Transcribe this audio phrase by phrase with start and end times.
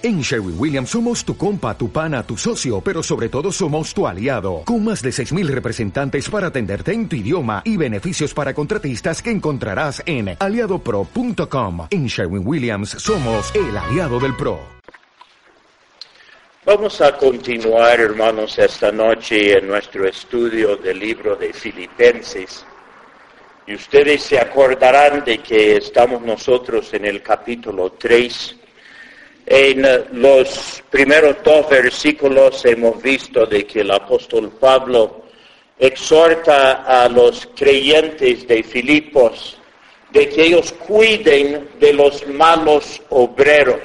[0.00, 4.06] En Sherwin Williams somos tu compa, tu pana, tu socio, pero sobre todo somos tu
[4.06, 9.20] aliado, con más de 6.000 representantes para atenderte en tu idioma y beneficios para contratistas
[9.20, 11.88] que encontrarás en aliadopro.com.
[11.90, 14.60] En Sherwin Williams somos el aliado del PRO.
[16.64, 22.64] Vamos a continuar, hermanos, esta noche en nuestro estudio del libro de Filipenses.
[23.66, 28.58] Y ustedes se acordarán de que estamos nosotros en el capítulo 3
[29.50, 35.24] en los primeros dos versículos hemos visto de que el apóstol Pablo
[35.78, 39.56] exhorta a los creyentes de Filipos
[40.10, 43.80] de que ellos cuiden de los malos obreros,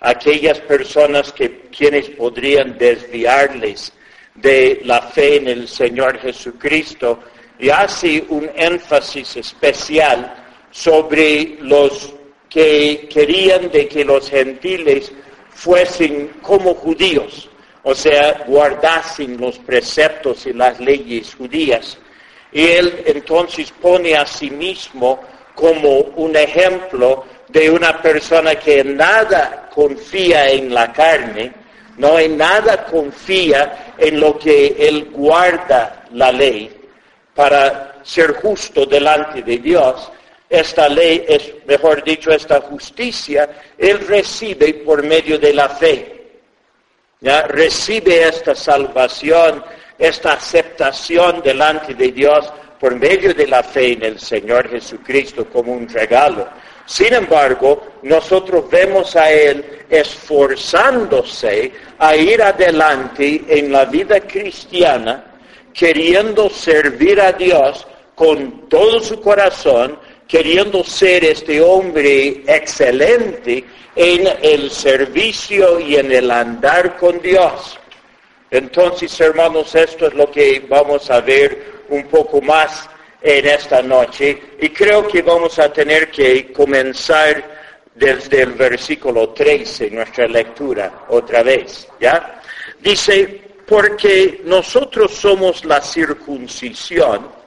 [0.00, 3.92] aquellas personas que quienes podrían desviarles
[4.34, 7.20] de la fe en el Señor Jesucristo
[7.58, 10.34] y hace un énfasis especial
[10.70, 12.14] sobre los
[12.50, 15.12] que querían de que los gentiles
[15.50, 17.48] fuesen como judíos,
[17.84, 21.96] o sea, guardasen los preceptos y las leyes judías.
[22.52, 25.20] Y él entonces pone a sí mismo
[25.54, 31.52] como un ejemplo de una persona que en nada confía en la carne,
[31.98, 36.70] no en nada confía en lo que él guarda la ley
[37.34, 40.10] para ser justo delante de Dios,
[40.50, 43.48] esta ley, es mejor dicho, esta justicia,
[43.78, 46.26] él recibe por medio de la fe.
[47.20, 47.42] ¿ya?
[47.42, 49.62] Recibe esta salvación,
[49.96, 55.72] esta aceptación delante de Dios por medio de la fe en el Señor Jesucristo como
[55.72, 56.48] un regalo.
[56.84, 65.24] Sin embargo, nosotros vemos a Él esforzándose a ir adelante en la vida cristiana,
[65.72, 69.96] queriendo servir a Dios con todo su corazón,
[70.30, 73.64] queriendo ser este hombre excelente
[73.96, 77.76] en el servicio y en el andar con Dios.
[78.48, 82.88] Entonces, hermanos, esto es lo que vamos a ver un poco más
[83.20, 87.58] en esta noche y creo que vamos a tener que comenzar
[87.96, 92.40] desde el versículo 13, nuestra lectura, otra vez, ¿ya?
[92.78, 97.39] Dice, porque nosotros somos la circuncisión,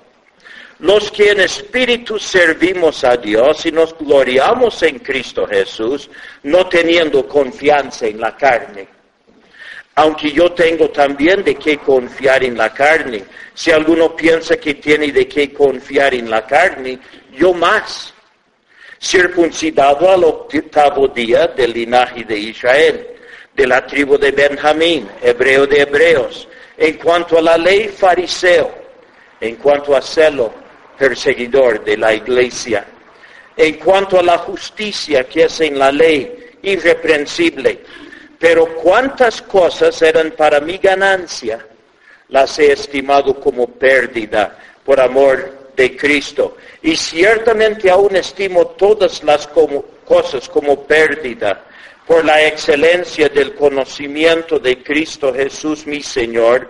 [0.79, 6.09] los que en espíritu servimos a Dios y nos gloriamos en Cristo Jesús,
[6.43, 8.87] no teniendo confianza en la carne.
[9.95, 13.23] Aunque yo tengo también de qué confiar en la carne.
[13.53, 16.99] Si alguno piensa que tiene de qué confiar en la carne,
[17.31, 18.13] yo más.
[18.99, 23.07] Circuncidado al octavo día del linaje de Israel,
[23.53, 26.47] de la tribu de Benjamín, hebreo de hebreos,
[26.77, 28.73] en cuanto a la ley fariseo,
[29.39, 30.62] en cuanto a celo,
[31.03, 32.85] perseguidor de la iglesia.
[33.57, 37.81] En cuanto a la justicia que es en la ley, irreprensible.
[38.39, 41.65] Pero cuántas cosas eran para mi ganancia,
[42.29, 46.55] las he estimado como pérdida por amor de Cristo.
[46.81, 49.45] Y ciertamente aún estimo todas las
[50.05, 51.65] cosas como pérdida
[52.07, 56.69] por la excelencia del conocimiento de Cristo Jesús mi Señor,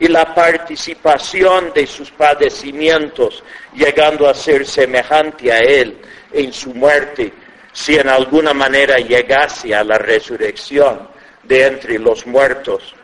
[0.00, 3.44] y la participación de sus padecimientos,
[3.74, 5.98] llegando a ser semejante a Él
[6.32, 7.32] en su muerte,
[7.72, 11.06] si en alguna manera llegase a la resurrección
[11.42, 12.94] de entre los muertos.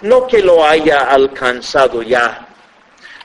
[0.00, 2.48] No que lo haya alcanzado ya,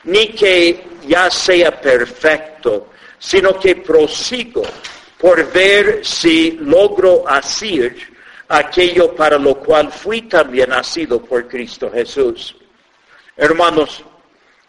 [0.03, 4.61] ni que ya sea perfecto, sino que prosigo
[5.17, 7.95] por ver si logro hacer
[8.47, 12.56] aquello para lo cual fui también nacido por Cristo Jesús.
[13.38, 14.03] Hermanos,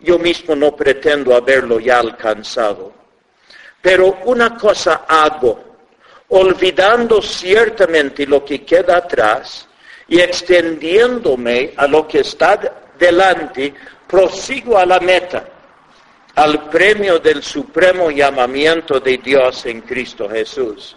[0.00, 2.92] yo mismo no pretendo haberlo ya alcanzado,
[3.80, 5.64] pero una cosa hago,
[6.28, 9.66] olvidando ciertamente lo que queda atrás
[10.06, 12.60] y extendiéndome a lo que está
[12.98, 13.72] delante,
[14.06, 15.48] prosigo a la meta,
[16.34, 20.94] al premio del supremo llamamiento de Dios en Cristo Jesús.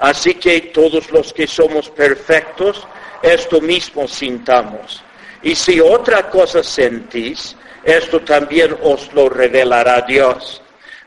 [0.00, 2.84] Así que todos los que somos perfectos,
[3.22, 5.04] esto mismo sintamos
[5.42, 10.62] y si otra cosa sentís, esto también os lo revelará Dios.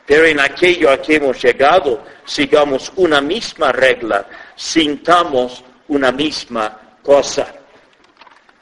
[0.06, 7.54] Pero en aquello a que hemos llegado, sigamos una misma regla, sintamos una misma cosa.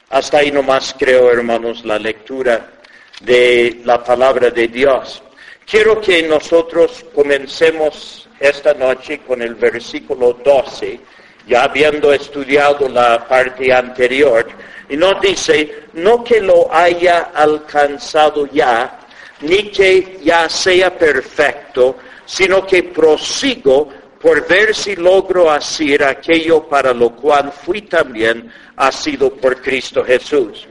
[0.09, 2.73] Hasta ahí nomás creo, hermanos, la lectura
[3.21, 5.23] de la palabra de Dios.
[5.65, 10.99] Quiero que nosotros comencemos esta noche con el versículo 12,
[11.47, 14.47] ya habiendo estudiado la parte anterior,
[14.89, 18.99] y nos dice, no que lo haya alcanzado ya,
[19.41, 23.89] ni que ya sea perfecto, sino que prosigo
[24.21, 28.49] por ver si logro hacer aquello para lo cual fui también
[28.91, 30.67] sido por Cristo Jesús.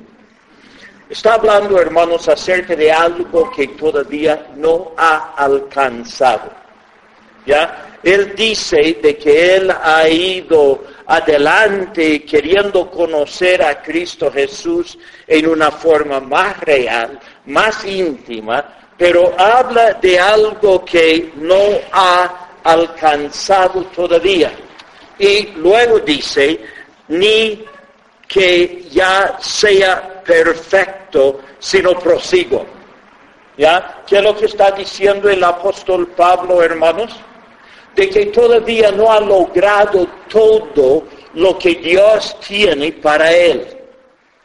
[1.09, 6.51] Está hablando, hermanos, acerca de algo que todavía no ha alcanzado.
[7.45, 7.92] ¿Ya?
[8.03, 15.71] Él dice de que él ha ido adelante queriendo conocer a Cristo Jesús en una
[15.71, 18.65] forma más real, más íntima,
[18.99, 21.61] pero habla de algo que no
[21.93, 24.53] ha alcanzado todavía.
[25.19, 26.61] Y luego dice,
[27.09, 27.65] ni
[28.27, 32.67] que ya sea perfecto, sino prosigo.
[33.57, 34.03] ¿Ya?
[34.07, 37.15] ¿Qué es lo que está diciendo el apóstol Pablo, hermanos?
[37.95, 41.05] De que todavía no ha logrado todo
[41.35, 43.67] lo que Dios tiene para él.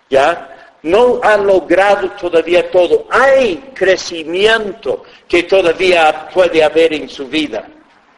[0.10, 0.74] ¿Ya?
[0.84, 3.08] No ha logrado todavía todo.
[3.10, 7.68] Hay crecimiento que todavía puede haber en su vida.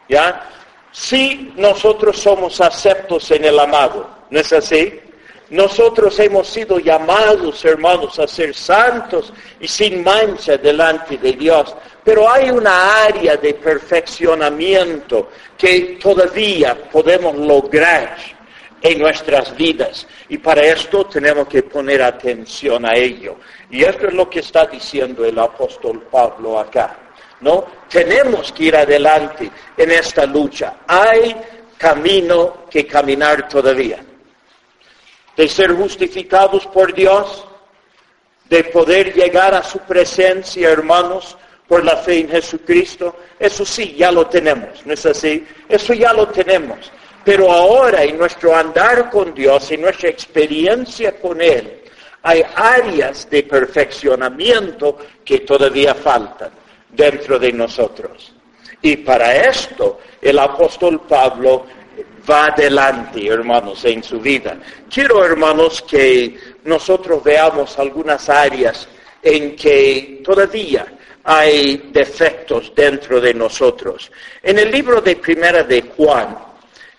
[0.08, 0.48] ¿Ya?
[0.92, 5.00] Si nosotros somos aceptos en el amado, ¿no es así?
[5.50, 11.74] Nosotros hemos sido llamados, hermanos, a ser santos y sin mancha delante de Dios.
[12.04, 18.16] Pero hay una área de perfeccionamiento que todavía podemos lograr
[18.82, 20.06] en nuestras vidas.
[20.28, 23.36] Y para esto tenemos que poner atención a ello.
[23.70, 26.96] Y esto es lo que está diciendo el apóstol Pablo acá.
[27.40, 27.64] ¿No?
[27.88, 30.76] Tenemos que ir adelante en esta lucha.
[30.86, 31.34] Hay
[31.78, 34.04] camino que caminar todavía
[35.40, 37.46] de ser justificados por Dios,
[38.44, 41.38] de poder llegar a su presencia, hermanos,
[41.70, 45.46] por la fe en Jesucristo, eso sí, ya lo tenemos, ¿no es así?
[45.68, 46.90] Eso ya lo tenemos.
[47.24, 51.82] Pero ahora en nuestro andar con Dios, en nuestra experiencia con Él,
[52.24, 56.50] hay áreas de perfeccionamiento que todavía faltan
[56.88, 58.32] dentro de nosotros.
[58.82, 61.66] Y para esto el apóstol Pablo
[62.28, 64.58] va adelante, hermanos, en su vida.
[64.92, 68.88] Quiero, hermanos, que nosotros veamos algunas áreas
[69.22, 74.10] en que todavía hay defectos dentro de nosotros.
[74.42, 76.36] En el libro de Primera de Juan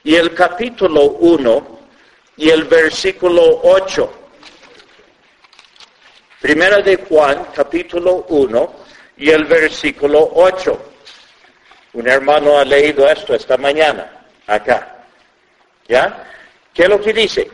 [0.03, 1.79] y el capítulo 1
[2.37, 4.13] y el versículo 8.
[6.41, 8.73] Primera de Juan, capítulo 1
[9.17, 10.91] y el versículo 8.
[11.93, 15.05] Un hermano ha leído esto esta mañana, acá.
[15.87, 16.31] ¿Ya?
[16.73, 17.49] ¿Qué es lo que dice?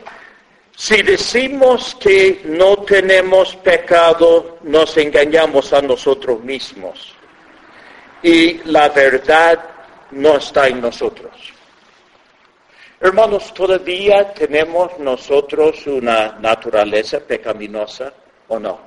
[0.78, 7.16] Si decimos que no tenemos pecado, nos engañamos a nosotros mismos.
[8.22, 9.58] Y la verdad
[10.12, 11.32] no está en nosotros.
[13.00, 18.12] Hermanos, ¿todavía tenemos nosotros una naturaleza pecaminosa
[18.46, 18.78] o no?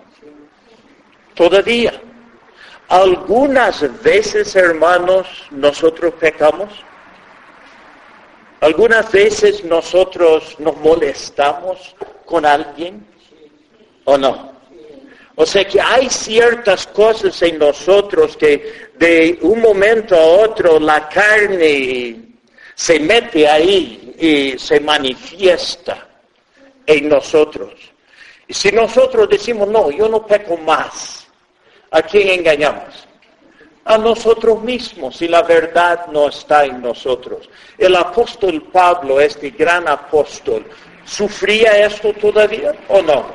[1.34, 1.92] Todavía.
[2.88, 6.70] Algunas veces, hermanos, nosotros pecamos.
[8.62, 13.04] Algunas veces nosotros nos molestamos con alguien
[14.06, 14.52] o no.
[15.34, 21.10] O sea que hay ciertas cosas en nosotros que de un momento a otro la
[21.10, 22.22] carne
[22.76, 26.08] se mete ahí y se manifiesta
[26.86, 27.74] en nosotros.
[28.48, 31.26] Y si nosotros decimos, no, yo no peco más,
[31.90, 33.08] ¿a quién engañamos?
[33.86, 37.50] A nosotros mismos y la verdad no está en nosotros.
[37.78, 40.66] El apóstol Pablo, este gran apóstol,
[41.06, 43.26] ¿sufría esto todavía o no?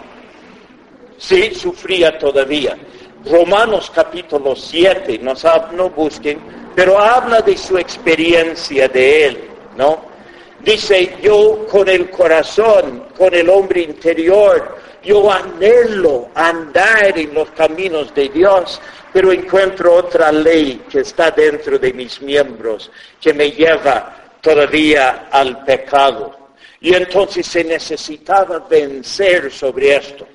[1.19, 2.77] Sí, sufría todavía.
[3.25, 5.35] Romanos capítulo 7, no,
[5.73, 6.39] no busquen,
[6.75, 10.17] pero habla de su experiencia de él, ¿no?
[10.61, 18.13] Dice, yo con el corazón, con el hombre interior, yo anhelo andar en los caminos
[18.15, 18.81] de Dios,
[19.17, 25.65] pero encuentro otra ley que está dentro de mis miembros, que me lleva todavía al
[25.65, 26.51] pecado.
[26.83, 30.29] Y entonces se necesitaba vencer sobre esto.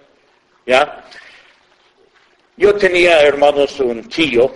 [0.65, 1.05] ¿Ya?
[2.57, 4.51] Yo tenía, hermanos, un tío,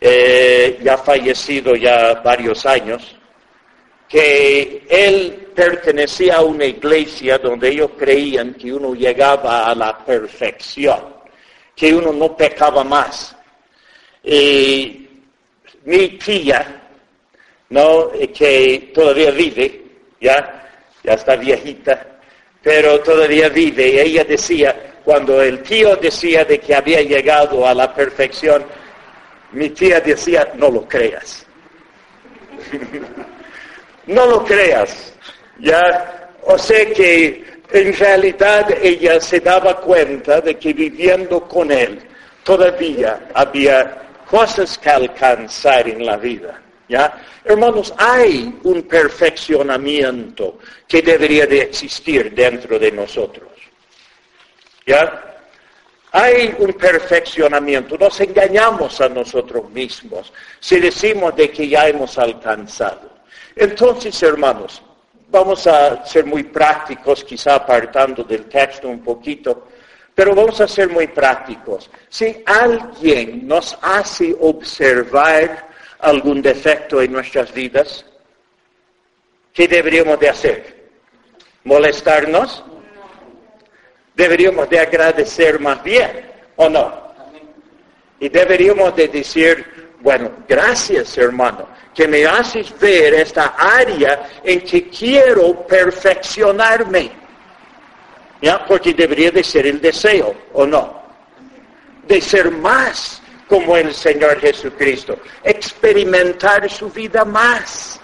[0.00, 3.14] eh, ya fallecido ya varios años,
[4.08, 11.19] que él pertenecía a una iglesia donde ellos creían que uno llegaba a la perfección
[11.80, 13.34] que uno no pecaba más.
[14.22, 15.08] Y
[15.86, 16.82] mi tía,
[17.70, 18.10] ¿no?
[18.36, 19.80] que todavía vive,
[20.20, 20.68] ya,
[21.02, 22.06] ya está viejita,
[22.62, 27.72] pero todavía vive, y ella decía, cuando el tío decía de que había llegado a
[27.72, 28.62] la perfección,
[29.52, 31.46] mi tía decía, no lo creas.
[34.06, 35.14] no lo creas.
[35.60, 42.00] Ya, o sea que en realidad ella se daba cuenta de que viviendo con él
[42.42, 46.60] todavía había cosas que alcanzar en la vida.
[46.88, 47.22] ¿Ya?
[47.44, 50.58] Hermanos, hay un perfeccionamiento
[50.88, 53.48] que debería de existir dentro de nosotros.
[54.84, 55.38] ¿Ya?
[56.12, 57.96] Hay un perfeccionamiento.
[57.96, 63.08] Nos engañamos a nosotros mismos si decimos de que ya hemos alcanzado.
[63.54, 64.82] Entonces, hermanos,
[65.30, 69.68] vamos a ser muy prácticos, quizá apartando del texto un poquito,
[70.14, 71.88] pero vamos a ser muy prácticos.
[72.08, 75.68] Si alguien nos hace observar
[76.00, 78.04] algún defecto en nuestras vidas,
[79.52, 80.90] ¿qué deberíamos de hacer?
[81.64, 82.64] ¿Molestarnos?
[84.14, 87.10] Deberíamos de agradecer más bien, ¿o no?
[88.18, 91.68] Y deberíamos de decir, bueno, gracias hermano,
[92.00, 97.10] que me haces ver esta área en que quiero perfeccionarme.
[98.40, 98.64] ¿Ya?
[98.64, 101.02] Porque debería de ser el deseo, ¿o no?
[102.08, 108.00] De ser más como el Señor Jesucristo, experimentar su vida más.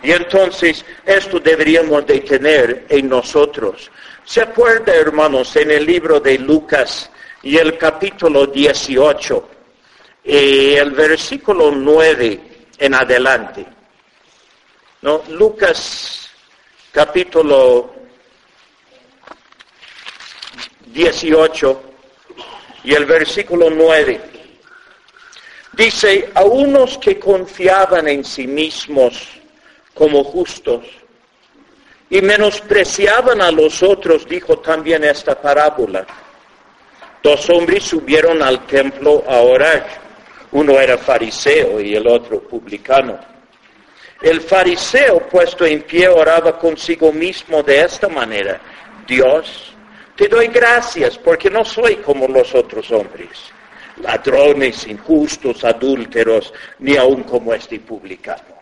[0.00, 3.90] Y entonces esto deberíamos de tener en nosotros.
[4.24, 7.10] ¿Se acuerda, hermanos, en el libro de Lucas
[7.42, 9.53] y el capítulo 18?
[10.24, 12.40] Y el versículo 9
[12.78, 13.66] en adelante.
[15.02, 15.22] ¿no?
[15.28, 16.30] Lucas
[16.90, 17.94] capítulo
[20.86, 21.82] 18
[22.84, 24.20] y el versículo 9.
[25.72, 29.28] Dice, a unos que confiaban en sí mismos
[29.92, 30.84] como justos
[32.08, 36.06] y menospreciaban a los otros, dijo también esta parábola.
[37.22, 40.03] Dos hombres subieron al templo a orar
[40.54, 43.18] uno era fariseo y el otro publicano.
[44.22, 48.60] El fariseo puesto en pie oraba consigo mismo de esta manera.
[49.06, 49.74] Dios,
[50.16, 53.30] te doy gracias porque no soy como los otros hombres,
[54.00, 58.54] ladrones, injustos, adúlteros, ni aun como este publicano.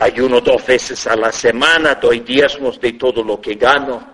[0.00, 4.13] Ayuno dos veces a la semana, doy diezmos de todo lo que gano.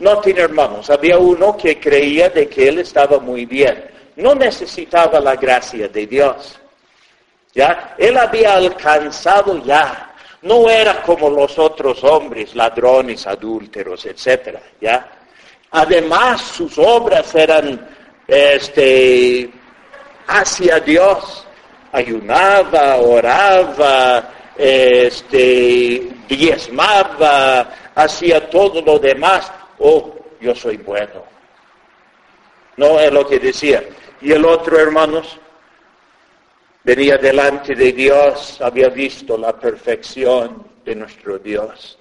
[0.00, 0.88] No tiene hermanos.
[0.88, 3.84] Había uno que creía de que él estaba muy bien.
[4.16, 6.58] No necesitaba la gracia de Dios.
[7.54, 7.94] ¿Ya?
[7.98, 10.14] Él había alcanzado ya.
[10.42, 14.58] No era como los otros hombres, ladrones, adúlteros, etc.
[14.80, 15.06] ¿Ya?
[15.72, 17.86] Además, sus obras eran
[18.26, 19.50] este,
[20.26, 21.46] hacia Dios.
[21.92, 31.24] Ayunaba, oraba, este, diezmaba, hacía todo lo demás oh, yo soy bueno.
[32.76, 33.84] No es lo que decía.
[34.20, 35.38] Y el otro, hermanos,
[36.84, 41.98] venía delante de Dios, había visto la perfección de nuestro Dios.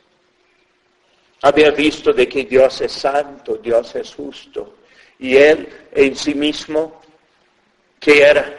[1.42, 4.76] Había visto de que Dios es santo, Dios es justo.
[5.20, 7.02] Y él en sí mismo,
[8.00, 8.58] que era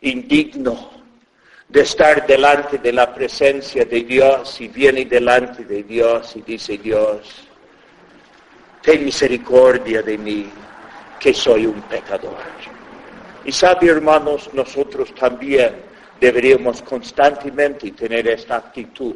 [0.00, 0.90] indigno
[1.68, 6.78] de estar delante de la presencia de Dios y viene delante de Dios y dice
[6.78, 7.47] Dios,
[8.88, 10.48] ten misericordia de mí,
[11.20, 12.38] que soy un pecador.
[13.44, 15.74] Y sabe, hermanos, nosotros también
[16.18, 19.14] deberíamos constantemente tener esta actitud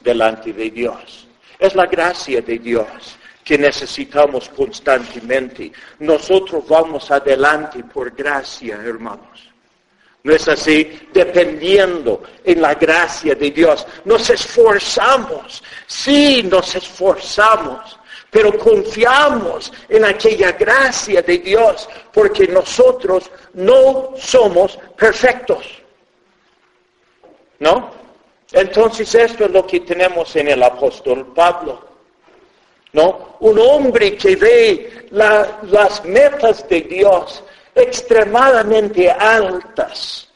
[0.00, 1.28] delante de Dios.
[1.56, 5.70] Es la gracia de Dios que necesitamos constantemente.
[6.00, 9.48] Nosotros vamos adelante por gracia, hermanos.
[10.24, 11.08] ¿No es así?
[11.12, 13.86] Dependiendo en la gracia de Dios.
[14.04, 15.62] Nos esforzamos.
[15.86, 18.00] Sí, nos esforzamos
[18.36, 25.66] pero confiamos en aquella gracia de Dios porque nosotros no somos perfectos.
[27.60, 27.92] ¿No?
[28.52, 31.82] Entonces esto es lo que tenemos en el apóstol Pablo.
[32.92, 33.38] ¿No?
[33.40, 37.42] Un hombre que ve las metas de Dios
[37.74, 40.28] extremadamente altas.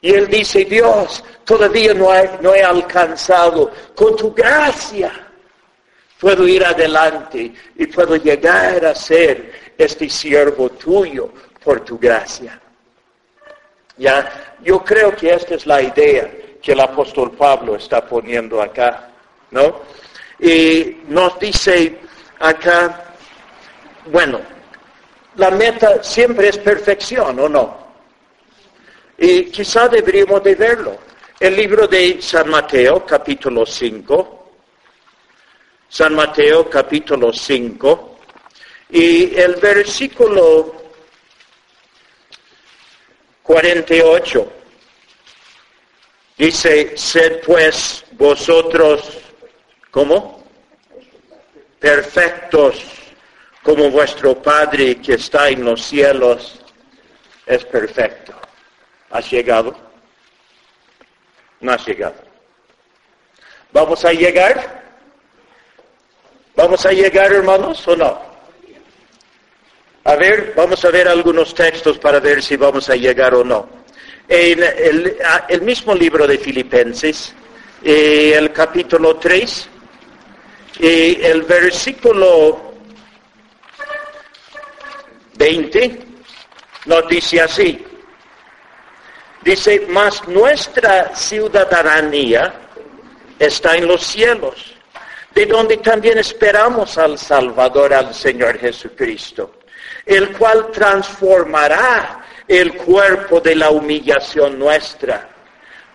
[0.00, 5.31] Y él dice, Dios, todavía no, no he alcanzado con tu gracia
[6.22, 11.30] puedo ir adelante y puedo llegar a ser este siervo tuyo
[11.64, 12.60] por tu gracia.
[13.96, 16.30] Ya, yo creo que esta es la idea
[16.62, 19.10] que el apóstol Pablo está poniendo acá,
[19.50, 19.80] ¿no?
[20.38, 21.98] Y nos dice
[22.38, 23.14] acá,
[24.06, 24.40] bueno,
[25.34, 27.78] la meta siempre es perfección, ¿o no?
[29.18, 30.98] Y quizá deberíamos de verlo.
[31.40, 34.41] El libro de San Mateo, capítulo 5,
[35.92, 38.18] San Mateo capítulo 5
[38.92, 40.74] y el versículo
[43.42, 44.52] 48
[46.38, 49.18] dice, sed pues vosotros,
[49.90, 50.42] ¿cómo?
[51.78, 52.82] Perfectos
[53.62, 56.58] como vuestro Padre que está en los cielos
[57.44, 58.32] es perfecto.
[59.10, 59.76] ¿Has llegado?
[61.60, 62.16] No has llegado.
[63.72, 64.81] ¿Vamos a llegar?
[66.54, 68.20] ¿Vamos a llegar, hermanos, o no?
[70.04, 73.68] A ver, vamos a ver algunos textos para ver si vamos a llegar o no.
[74.28, 77.34] En el, mismo libro de Filipenses,
[77.82, 79.68] eh, el capítulo 3,
[80.80, 82.74] eh, el versículo
[85.34, 85.98] 20,
[86.86, 87.84] nos dice así.
[89.42, 92.54] Dice, mas nuestra ciudadanía
[93.38, 94.81] está en los cielos
[95.34, 99.60] de donde también esperamos al Salvador, al Señor Jesucristo,
[100.04, 105.28] el cual transformará el cuerpo de la humillación nuestra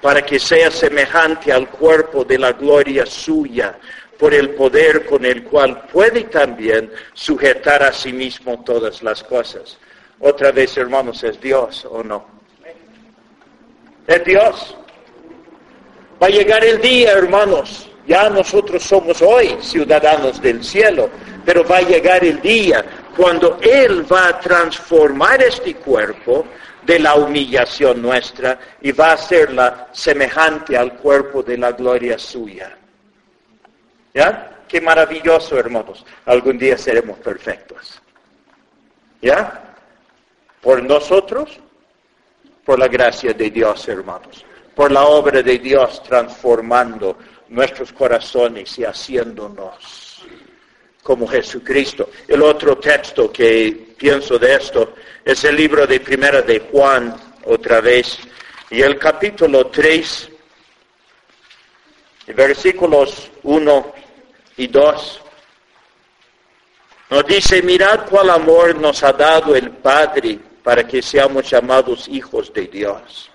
[0.01, 3.77] para que sea semejante al cuerpo de la gloria suya,
[4.17, 9.77] por el poder con el cual puede también sujetar a sí mismo todas las cosas.
[10.19, 12.25] Otra vez, hermanos, ¿es Dios o no?
[14.07, 14.75] Es Dios.
[16.21, 21.09] Va a llegar el día, hermanos, ya nosotros somos hoy ciudadanos del cielo,
[21.45, 22.83] pero va a llegar el día
[23.15, 26.45] cuando Él va a transformar este cuerpo
[26.85, 32.77] de la humillación nuestra y va a hacerla semejante al cuerpo de la gloria suya.
[34.13, 34.61] ¿Ya?
[34.69, 36.05] Qué maravilloso, hermanos.
[36.25, 38.01] Algún día seremos perfectos.
[39.21, 39.75] ¿Ya?
[40.61, 41.59] Por nosotros,
[42.63, 44.45] por la gracia de Dios, hermanos.
[44.73, 47.17] Por la obra de Dios transformando
[47.49, 50.23] nuestros corazones y haciéndonos
[51.03, 52.09] como Jesucristo.
[52.27, 57.79] El otro texto que pienso de esto es el libro de Primera de Juan, otra
[57.79, 58.19] vez,
[58.69, 60.29] y el capítulo 3,
[62.35, 63.93] versículos 1
[64.57, 65.21] y 2.
[67.09, 72.51] Nos dice, mirad cuál amor nos ha dado el Padre para que seamos llamados hijos
[72.51, 73.31] de Dios.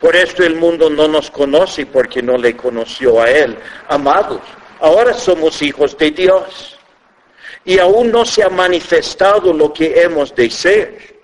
[0.00, 3.58] Por esto el mundo no nos conoce porque no le conoció a Él.
[3.88, 4.40] Amados,
[4.80, 6.78] ahora somos hijos de Dios.
[7.64, 11.18] Y aún no se ha manifestado lo que hemos de ser.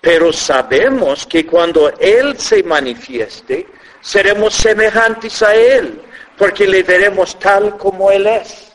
[0.00, 3.66] Pero sabemos que cuando Él se manifieste,
[4.02, 6.02] seremos semejantes a Él,
[6.36, 8.74] porque le veremos tal como Él es.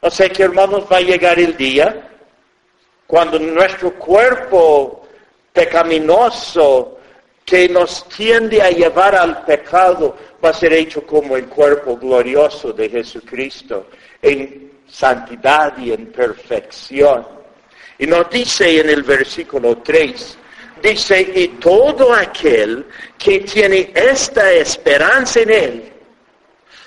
[0.00, 2.10] O sea que hermanos, va a llegar el día
[3.06, 5.06] cuando nuestro cuerpo
[5.52, 6.95] pecaminoso
[7.46, 12.72] que nos tiende a llevar al pecado va a ser hecho como el cuerpo glorioso
[12.72, 13.86] de Jesucristo,
[14.20, 17.24] en santidad y en perfección.
[17.98, 20.38] Y nos dice en el versículo 3,
[20.82, 22.84] dice, y todo aquel
[23.16, 25.92] que tiene esta esperanza en Él,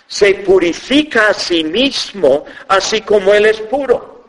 [0.07, 4.25] se purifica a sí mismo, así como Él es puro.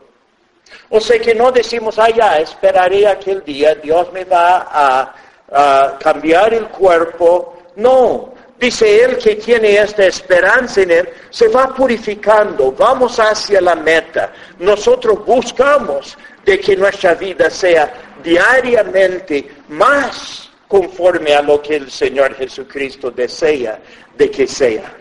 [0.89, 5.15] O sea que no decimos, ah, ya, esperaré aquel día, Dios me va a
[5.51, 7.57] a cambiar el cuerpo.
[7.75, 13.75] No, dice él que tiene esta esperanza en él, se va purificando, vamos hacia la
[13.75, 14.31] meta.
[14.59, 17.91] Nosotros buscamos de que nuestra vida sea
[18.23, 23.79] diariamente más conforme a lo que el Señor Jesucristo desea
[24.15, 24.95] de que sea.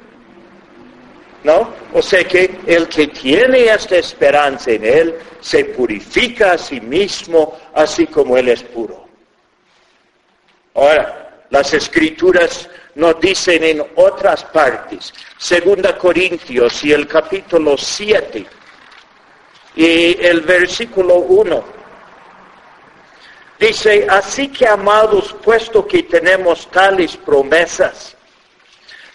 [1.43, 1.73] ¿No?
[1.95, 7.59] O sea que el que tiene esta esperanza en Él se purifica a sí mismo
[7.73, 9.10] así como Él es puro.
[10.75, 18.47] Ahora, las escrituras nos dicen en otras partes, Segunda Corintios y el capítulo 7
[19.75, 21.65] y el versículo 1,
[23.59, 28.17] dice, así que amados, puesto que tenemos tales promesas,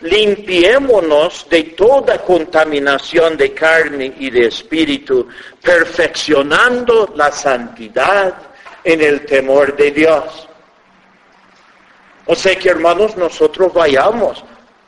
[0.02, 5.28] limpiémonos de toda contaminación de carne y de espíritu,
[5.62, 8.34] perfeccionando la santidad
[8.84, 10.48] en el temor de Dios.
[12.28, 14.44] O sea que hermanos, nosotros vayamos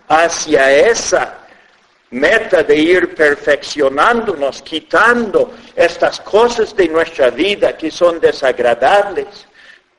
[0.07, 1.39] hacia esa
[2.09, 9.45] meta de ir perfeccionándonos, quitando estas cosas de nuestra vida que son desagradables,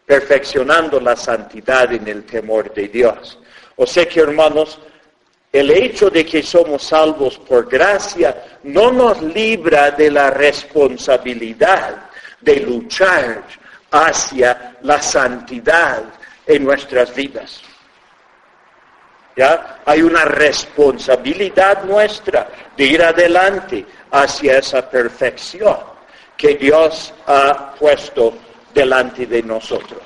[0.07, 3.39] perfeccionando la santidad en el temor de Dios.
[3.77, 4.79] O sea que, hermanos,
[5.53, 12.09] el hecho de que somos salvos por gracia no nos libra de la responsabilidad
[12.41, 13.43] de luchar
[13.91, 16.03] hacia la santidad
[16.49, 17.61] en nuestras vidas.
[19.37, 19.81] ¿Ya?
[19.85, 25.77] Hay una responsabilidad nuestra de ir adelante hacia esa perfección
[26.37, 28.35] que Dios ha puesto
[28.75, 30.03] delante de nosotros.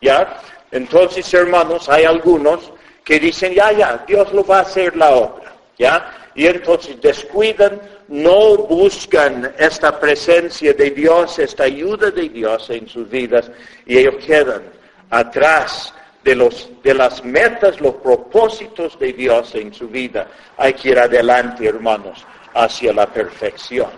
[0.00, 0.40] ¿Ya?
[0.70, 5.52] Entonces, hermanos, hay algunos que dicen, ya, ya, Dios lo va a hacer la obra.
[5.76, 6.30] ¿Ya?
[6.36, 13.08] Y entonces descuidan, no buscan esta presencia de Dios, esta ayuda de Dios en sus
[13.08, 13.50] vidas,
[13.86, 14.62] y ellos quedan
[15.10, 15.92] atrás
[16.22, 20.28] de, los, de las metas, los propósitos de Dios en su vida.
[20.56, 23.90] Hay que ir adelante, hermanos, hacia la perfección.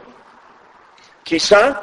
[1.22, 1.80] Quizá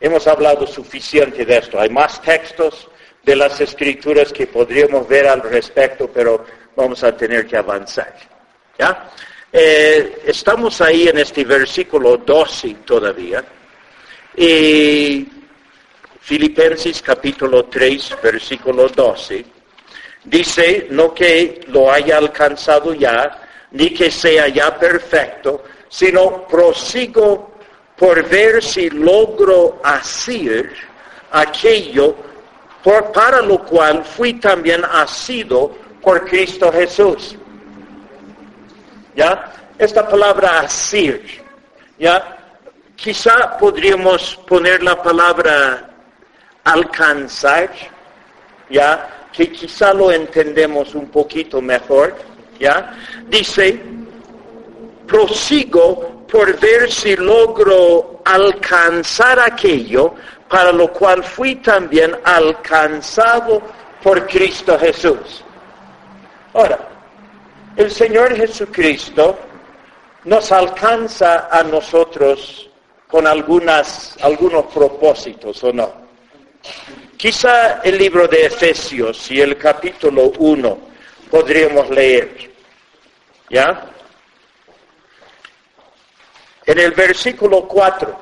[0.00, 1.80] hemos hablado suficiente de esto.
[1.80, 2.88] Hay más textos
[3.22, 6.44] de las escrituras que podríamos ver al respecto, pero
[6.76, 8.14] vamos a tener que avanzar.
[8.78, 9.10] ¿Ya?
[9.52, 13.44] Eh, estamos ahí en este versículo 12 todavía.
[14.36, 15.28] Y
[16.24, 19.44] Filipenses capítulo 3, versículo 12,
[20.24, 27.52] dice, no que lo haya alcanzado ya, ni que sea ya perfecto, sino prosigo
[27.94, 30.72] por ver si logro hacer
[31.30, 32.16] aquello
[32.82, 37.36] por, para lo cual fui también asido por Cristo Jesús.
[39.14, 39.52] ¿Ya?
[39.76, 41.42] Esta palabra asir,
[41.98, 42.38] ¿ya?
[42.96, 45.90] Quizá podríamos poner la palabra
[46.64, 47.70] alcanzar,
[48.70, 52.16] ya, que quizá lo entendemos un poquito mejor,
[52.58, 52.94] ya,
[53.28, 53.80] dice,
[55.06, 60.14] prosigo por ver si logro alcanzar aquello
[60.48, 63.60] para lo cual fui también alcanzado
[64.02, 65.44] por Cristo Jesús.
[66.52, 66.78] Ahora,
[67.76, 69.36] el Señor Jesucristo
[70.24, 72.70] nos alcanza a nosotros
[73.08, 76.03] con algunas, algunos propósitos, ¿o no?
[77.16, 80.78] Quizá el libro de Efesios y el capítulo 1
[81.30, 82.50] podríamos leer.
[83.50, 83.90] ¿Ya?
[86.66, 88.18] En el versículo 4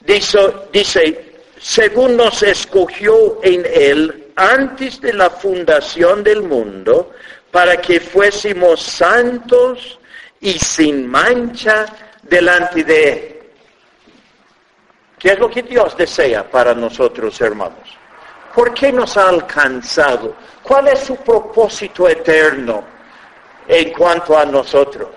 [0.00, 0.38] dice,
[0.72, 7.12] dice, según nos escogió en él antes de la fundación del mundo,
[7.50, 9.98] para que fuésemos santos
[10.40, 11.86] y sin mancha
[12.22, 13.35] delante de él.
[15.18, 17.96] ¿Qué es lo que Dios desea para nosotros, hermanos?
[18.54, 20.34] ¿Por qué nos ha alcanzado?
[20.62, 22.84] ¿Cuál es su propósito eterno
[23.66, 25.08] en cuanto a nosotros?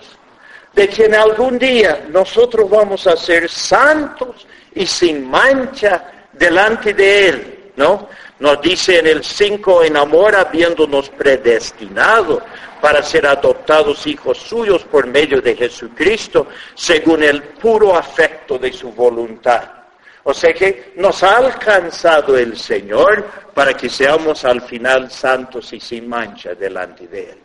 [0.72, 7.28] De que en algún día nosotros vamos a ser santos y sin mancha delante de
[7.28, 8.08] Él, ¿no?
[8.38, 12.40] Nos dice en el 5, en amor habiéndonos predestinado
[12.80, 18.92] para ser adoptados hijos suyos por medio de Jesucristo, según el puro afecto de su
[18.92, 19.79] voluntad
[20.24, 25.80] o sea que nos ha alcanzado el Señor para que seamos al final santos y
[25.80, 27.38] sin mancha delante de Él.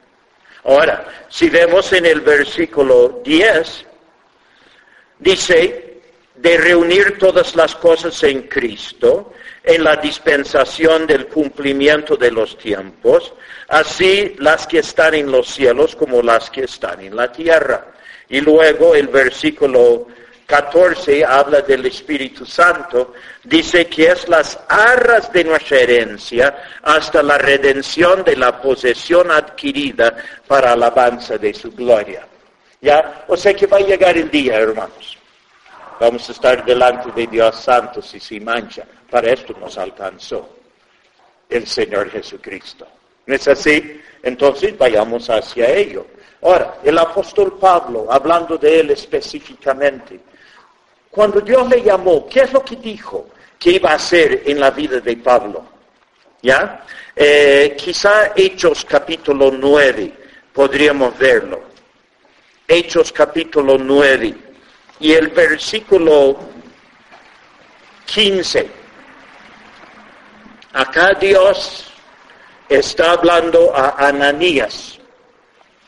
[0.65, 3.85] Ahora, si vemos en el versículo 10,
[5.19, 6.01] dice,
[6.35, 9.31] de reunir todas las cosas en Cristo,
[9.63, 13.33] en la dispensación del cumplimiento de los tiempos,
[13.67, 17.93] así las que están en los cielos como las que están en la tierra.
[18.27, 20.07] Y luego el versículo
[20.45, 27.37] 14 habla del Espíritu Santo, dice que es las arras de nuestra herencia hasta la
[27.37, 30.15] redención de la posesión adquirida
[30.47, 32.27] para alabanza de su gloria.
[32.81, 33.25] ¿Ya?
[33.27, 35.17] O sea que va a llegar el día, hermanos.
[35.99, 38.85] Vamos a estar delante de Dios santos y sin mancha.
[39.09, 40.57] Para esto nos alcanzó
[41.49, 42.85] el Señor Jesucristo.
[43.25, 43.99] ¿No es así?
[44.21, 46.05] Entonces vayamos hacia ello.
[46.41, 50.19] Ahora, el apóstol Pablo, hablando de él específicamente,
[51.15, 54.69] cuando Dios le llamó, ¿qué es lo que dijo que iba a hacer en la
[54.71, 55.65] vida de Pablo?
[56.41, 56.85] ¿Ya?
[57.15, 60.11] Eh, quizá Hechos capítulo 9
[60.51, 61.61] podríamos verlo.
[62.67, 64.35] Hechos capítulo 9
[64.99, 66.37] y el versículo
[68.07, 68.69] 15.
[70.73, 71.85] Acá Dios
[72.67, 74.99] está hablando a Ananías.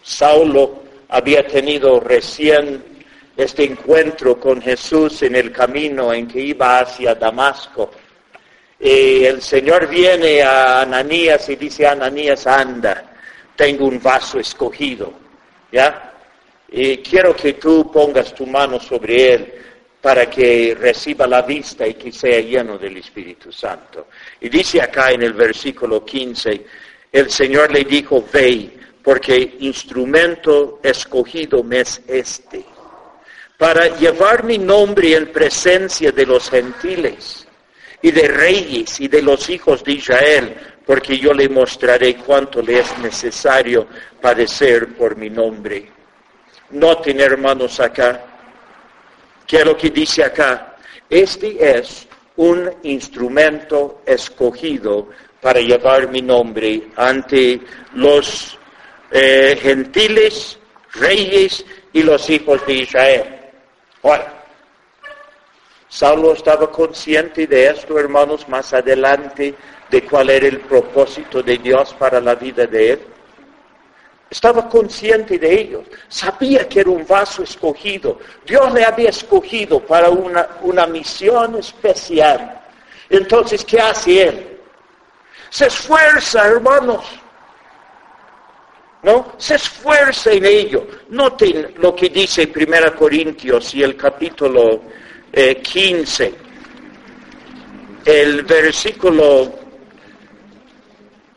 [0.02, 2.97] Saulo había tenido recién
[3.38, 7.92] este encuentro con Jesús en el camino en que iba hacia Damasco.
[8.80, 13.16] Y el Señor viene a Ananías y dice, Ananías, anda,
[13.56, 15.14] tengo un vaso escogido.
[15.72, 16.14] ¿Ya?
[16.70, 19.54] Y quiero que tú pongas tu mano sobre él
[20.02, 24.08] para que reciba la vista y que sea lleno del Espíritu Santo.
[24.42, 26.66] Y dice acá en el versículo 15,
[27.12, 28.72] el Señor le dijo, ve,
[29.04, 32.66] porque instrumento escogido me es este,
[33.58, 37.48] para llevar mi nombre en presencia de los gentiles
[38.02, 42.80] y de reyes y de los hijos de Israel, porque yo le mostraré cuánto le
[42.80, 43.88] es necesario
[44.22, 45.92] padecer por mi nombre.
[46.70, 48.24] Noten, hermanos, acá,
[49.48, 50.76] que lo que dice acá,
[51.10, 55.10] este es un instrumento escogido
[55.42, 57.60] para llevar mi nombre ante
[57.96, 58.58] los
[59.10, 60.60] eh, gentiles,
[60.94, 63.37] reyes y los hijos de Israel.
[64.08, 64.34] Ahora,
[65.90, 69.54] Saulo estaba consciente de esto, hermanos, más adelante,
[69.90, 73.02] de cuál era el propósito de Dios para la vida de él.
[74.30, 75.84] Estaba consciente de ello.
[76.08, 78.18] Sabía que era un vaso escogido.
[78.46, 82.62] Dios le había escogido para una, una misión especial.
[83.10, 84.60] Entonces, ¿qué hace él?
[85.50, 87.04] Se esfuerza, hermanos.
[89.04, 89.34] ¿No?
[89.38, 90.88] Se esfuerza en ello.
[91.10, 94.82] Noten lo que dice 1 Corintios y el capítulo
[95.32, 96.34] 15, eh,
[98.06, 99.54] el versículo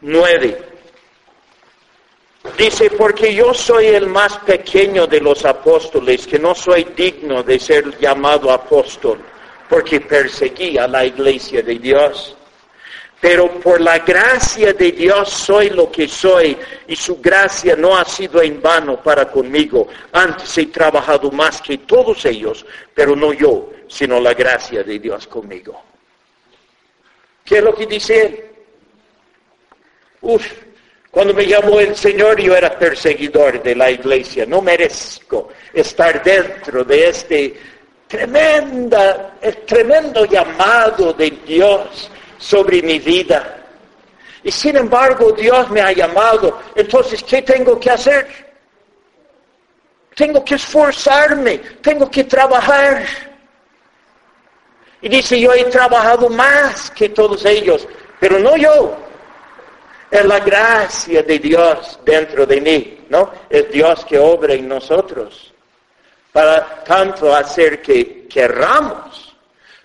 [0.00, 0.70] 9.
[2.56, 7.58] Dice, porque yo soy el más pequeño de los apóstoles, que no soy digno de
[7.58, 9.20] ser llamado apóstol,
[9.68, 12.36] porque perseguí a la iglesia de Dios.
[13.20, 16.56] Pero por la gracia de Dios soy lo que soy
[16.88, 19.88] y su gracia no ha sido en vano para conmigo.
[20.12, 25.26] Antes he trabajado más que todos ellos, pero no yo, sino la gracia de Dios
[25.26, 25.82] conmigo.
[27.44, 28.44] ¿Qué es lo que dice él?
[30.22, 30.46] Uf,
[31.10, 34.46] cuando me llamó el Señor yo era perseguidor de la iglesia.
[34.46, 37.60] No merezco estar dentro de este
[38.06, 43.58] tremenda, tremendo llamado de Dios sobre mi vida.
[44.42, 46.60] Y sin embargo Dios me ha llamado.
[46.74, 48.50] Entonces, ¿qué tengo que hacer?
[50.16, 53.04] Tengo que esforzarme, tengo que trabajar.
[55.02, 57.86] Y dice, yo he trabajado más que todos ellos,
[58.18, 58.96] pero no yo,
[60.10, 63.30] es la gracia de Dios dentro de mí, ¿no?
[63.48, 65.52] Es Dios que obra en nosotros
[66.32, 69.34] para tanto hacer que querramos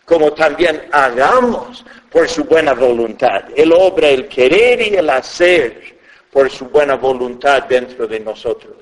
[0.06, 1.84] como también hagamos
[2.15, 3.43] por su buena voluntad.
[3.58, 5.97] Él obra el querer y el hacer
[6.32, 8.78] por su buena voluntad dentro de nosotros.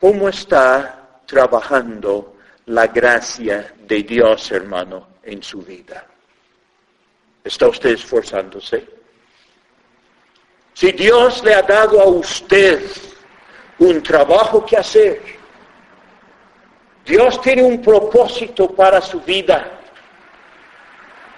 [0.00, 2.34] ¿Cómo está trabajando
[2.66, 6.04] la gracia de Dios, hermano, en su vida?
[7.44, 8.84] ¿Está usted esforzándose?
[10.74, 12.82] Si Dios le ha dado a usted
[13.78, 15.22] un trabajo que hacer,
[17.06, 19.79] Dios tiene un propósito para su vida.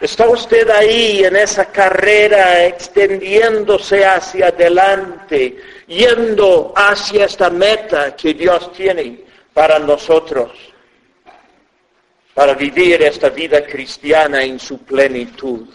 [0.03, 8.73] Está usted ahí en esa carrera extendiéndose hacia adelante, yendo hacia esta meta que Dios
[8.73, 9.21] tiene
[9.55, 10.51] para nosotros,
[12.35, 15.69] para vivir esta vida cristiana en su plenitud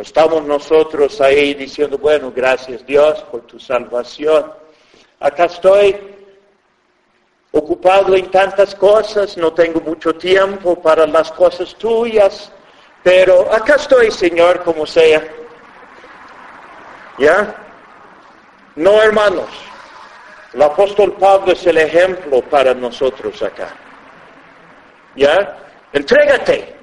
[0.00, 4.52] estamos nosotros ahí diciendo, bueno, gracias Dios por tu salvación.
[5.20, 5.96] Acá estoy
[7.58, 12.52] ocupado en tantas cosas, no tengo mucho tiempo para las cosas tuyas,
[13.02, 15.22] pero acá estoy, Señor, como sea.
[17.18, 17.54] ¿Ya?
[18.74, 19.48] No, hermanos.
[20.52, 23.74] El apóstol Pablo es el ejemplo para nosotros acá.
[25.14, 25.56] ¿Ya?
[25.92, 26.74] Entrégate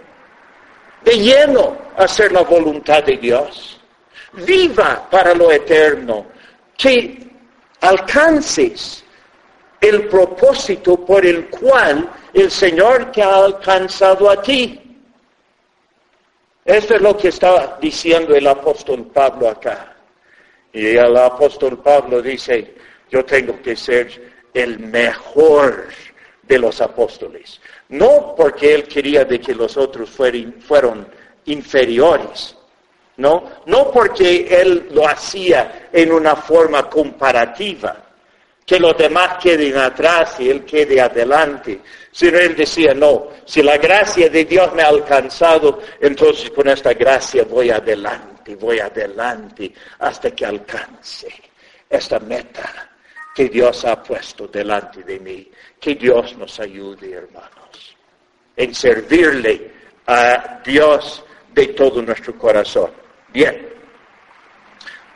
[1.04, 3.80] de lleno hacer la voluntad de Dios.
[4.34, 6.26] Viva para lo eterno.
[6.78, 7.28] Que
[7.82, 9.03] alcances
[9.84, 14.80] el propósito por el cual el Señor te ha alcanzado a ti.
[16.63, 19.93] Esto es lo que estaba diciendo el apóstol Pablo acá.
[20.72, 22.76] Y el apóstol Pablo dice,
[23.12, 25.88] yo tengo que ser el mejor
[26.43, 27.60] de los apóstoles.
[27.89, 31.08] No porque él quería de que los otros fueron,
[31.46, 32.56] inferiores,
[33.17, 38.12] no, no porque él lo hacía en una forma comparativa,
[38.65, 43.78] que los demás queden atrás y él quede adelante, sino él decía, no, si la
[43.78, 50.32] gracia de Dios me ha alcanzado, entonces con esta gracia voy adelante, voy adelante hasta
[50.32, 51.28] que alcance
[51.89, 52.89] esta meta
[53.34, 55.52] que Dios ha puesto delante de mí.
[55.80, 57.95] Que Dios nos ayude, hermanos,
[58.56, 59.71] en servirle
[60.08, 61.23] a Dios
[61.54, 62.91] de todo nuestro corazón.
[63.30, 63.69] Bien,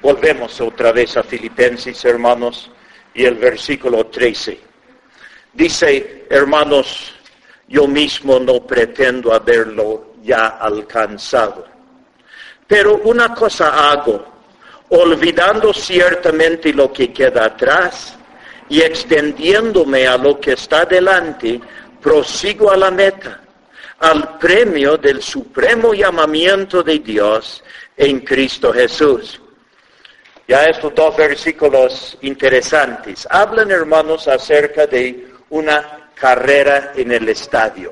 [0.01, 2.71] volvemos otra vez a Filipenses, hermanos,
[3.17, 4.60] y el versículo 13.
[5.51, 7.15] Dice, hermanos,
[7.67, 11.65] yo mismo no pretendo haberlo ya alcanzado.
[12.67, 14.23] Pero una cosa hago,
[14.89, 18.15] olvidando ciertamente lo que queda atrás
[18.69, 21.60] y extendiéndome a lo que está delante,
[21.99, 23.41] prosigo a la meta,
[23.97, 27.63] al premio del supremo llamamiento de Dios
[27.95, 29.41] en Cristo Jesús.
[30.47, 37.91] Ya estos dos versículos interesantes hablan, hermanos, acerca de una carrera en el estadio.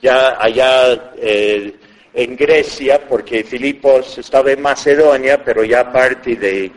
[0.00, 1.76] Ya allá eh,
[2.14, 6.72] en Grecia, porque Filipos estaba en Macedonia, pero ya parte de,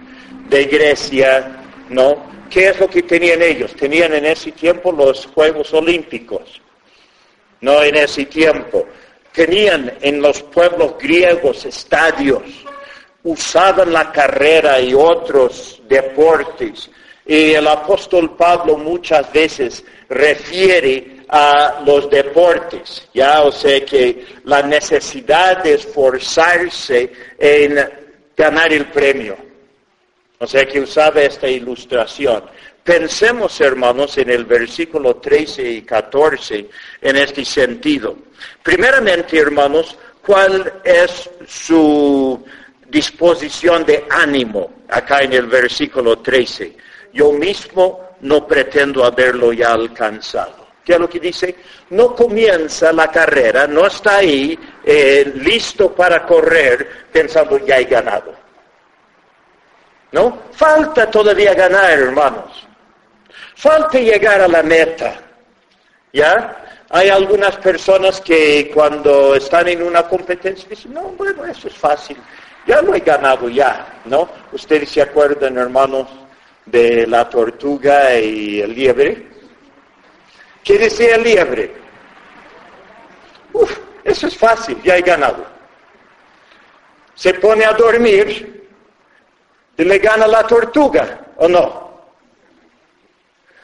[0.49, 2.29] de Grecia, ¿no?
[2.49, 3.73] ¿Qué es lo que tenían ellos?
[3.75, 6.61] Tenían en ese tiempo los Juegos Olímpicos.
[7.61, 8.85] No en ese tiempo.
[9.31, 12.43] Tenían en los pueblos griegos estadios.
[13.23, 16.89] Usaban la carrera y otros deportes.
[17.25, 24.61] Y el apóstol Pablo muchas veces refiere a los deportes, ya, o sea que la
[24.63, 27.79] necesidad de esforzarse en
[28.35, 29.37] ganar el premio.
[30.39, 32.43] O sea que usaba esta ilustración.
[32.83, 36.67] Pensemos, hermanos, en el versículo 13 y 14
[37.01, 38.17] en este sentido.
[38.61, 42.43] Primeramente, hermanos, ¿cuál es su
[42.91, 46.75] disposición de ánimo acá en el versículo 13?
[47.13, 50.67] Yo mismo no pretendo haberlo ya alcanzado.
[50.83, 51.55] ¿Qué es lo que dice?
[51.91, 58.33] No comienza la carrera, no está ahí eh, listo para correr pensando ya he ganado.
[60.11, 60.43] ¿No?
[60.51, 62.67] Falta todavía ganar, hermanos.
[63.55, 65.19] Falta llegar a la meta.
[66.11, 66.57] ¿Ya?
[66.89, 72.17] Hay algunas personas que cuando están en una competencia dicen, no, bueno, eso es fácil.
[72.67, 74.29] Ya lo he ganado ya, ¿no?
[74.51, 76.07] Ustedes se acuerdan, hermanos,
[76.65, 79.27] de la tortuga y el liebre.
[80.63, 81.73] ¿Qué decía el liebre?
[83.53, 85.45] Uf, eso es fácil, ya he ganado.
[87.15, 88.51] Se pone a dormir
[89.85, 91.91] le gana la tortuga, ¿o no?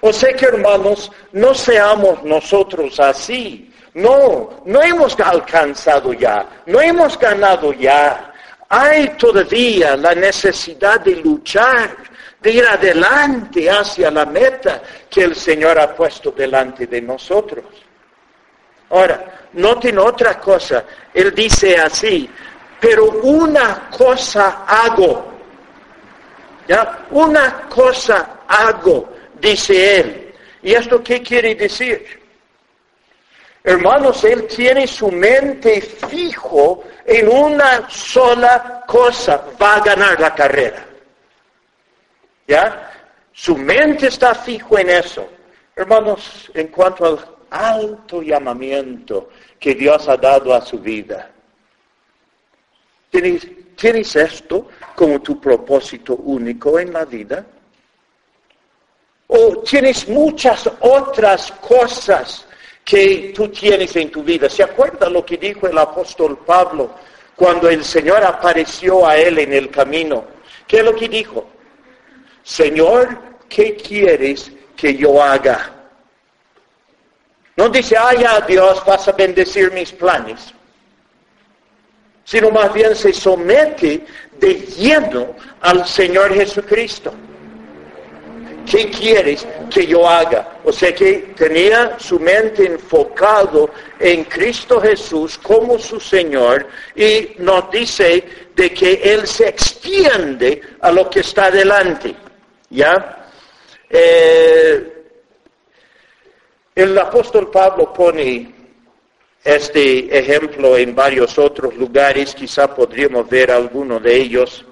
[0.02, 3.74] O sea que hermanos, no seamos nosotros así.
[3.94, 8.27] No, no hemos alcanzado ya, no hemos ganado ya.
[8.70, 11.96] Hay todavía la necesidad de luchar,
[12.42, 17.66] de ir adelante hacia la meta que el Señor ha puesto delante de nosotros.
[18.90, 20.84] Ahora, noten otra cosa.
[21.14, 22.30] Él dice así,
[22.80, 25.38] pero una cosa hago
[26.68, 27.06] ¿Ya?
[27.12, 30.34] Una cosa hago, dice él.
[30.64, 32.06] ¿Y esto qué quiere decir?
[33.68, 40.86] Hermanos, él tiene su mente fijo en una sola cosa, va a ganar la carrera.
[42.48, 42.90] ¿Ya?
[43.34, 45.28] Su mente está fijo en eso.
[45.76, 51.30] Hermanos, en cuanto al alto llamamiento que Dios ha dado a su vida,
[53.12, 57.46] ¿Tienes esto como tu propósito único en la vida?
[59.28, 62.47] ¿O tienes muchas otras cosas
[62.88, 64.50] que tú tienes en tu vida?
[64.50, 66.92] ¿Se acuerda lo que dijo el apóstol Pablo
[67.36, 70.24] cuando el Señor apareció a él en el camino?
[70.66, 71.50] ¿Qué es lo que dijo?
[72.44, 73.20] Señor,
[73.50, 75.74] ¿qué quieres que yo haga?
[77.58, 80.54] No dice, ay, Dios, vas a bendecir mis planes
[82.28, 84.06] sino más bien se somete
[84.38, 87.14] de lleno al Señor Jesucristo.
[88.70, 90.60] ¿Qué quieres que yo haga?
[90.66, 97.72] O sea que tenía su mente enfocado en Cristo Jesús como su Señor y nos
[97.72, 102.14] dice de que Él se extiende a lo que está delante.
[102.70, 103.30] ¿Ya?
[103.90, 104.94] Eh,
[106.76, 108.54] el apóstol Pablo pone
[109.44, 114.66] este ejemplo en varios otros lugares, quizá podríamos ver alguno de ellos.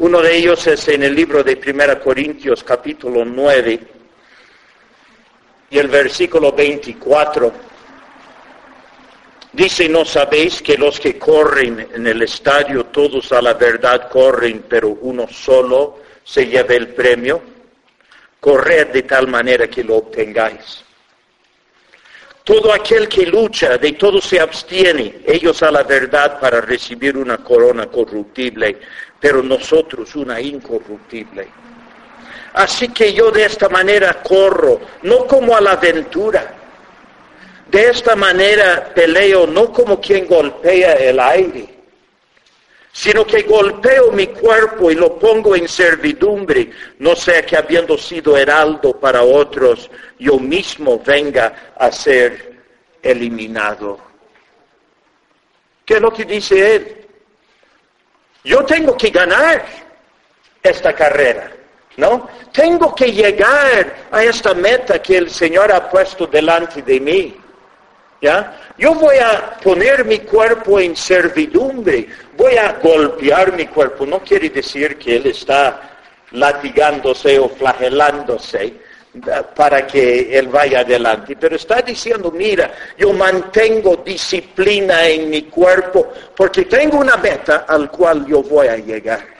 [0.00, 3.80] Uno de ellos es en el libro de 1 Corintios capítulo 9
[5.68, 7.52] y el versículo 24.
[9.52, 14.64] Dice, ¿no sabéis que los que corren en el estadio, todos a la verdad corren,
[14.66, 17.42] pero uno solo se lleva el premio?
[18.40, 20.82] Corred de tal manera que lo obtengáis.
[22.50, 27.36] Todo aquel que lucha, de todo se abstiene, ellos a la verdad para recibir una
[27.36, 28.76] corona corruptible,
[29.20, 31.46] pero nosotros una incorruptible.
[32.54, 36.52] Así que yo de esta manera corro, no como a la aventura.
[37.70, 41.79] De esta manera peleo, no como quien golpea el aire,
[42.92, 48.36] sino que golpeo mi cuerpo y lo pongo en servidumbre, no sea que habiendo sido
[48.36, 52.58] heraldo para otros, yo mismo venga a ser
[53.02, 54.00] eliminado.
[55.84, 57.06] ¿Qué es lo que dice él?
[58.44, 59.64] Yo tengo que ganar
[60.62, 61.52] esta carrera,
[61.96, 62.28] ¿no?
[62.52, 67.39] Tengo que llegar a esta meta que el Señor ha puesto delante de mí.
[68.22, 68.74] ¿Ya?
[68.76, 72.06] Yo voy a poner mi cuerpo en servidumbre,
[72.36, 74.04] voy a golpear mi cuerpo.
[74.04, 75.90] No quiere decir que Él está
[76.32, 78.74] latigándose o flagelándose
[79.56, 86.12] para que Él vaya adelante, pero está diciendo, mira, yo mantengo disciplina en mi cuerpo
[86.36, 89.39] porque tengo una meta al cual yo voy a llegar.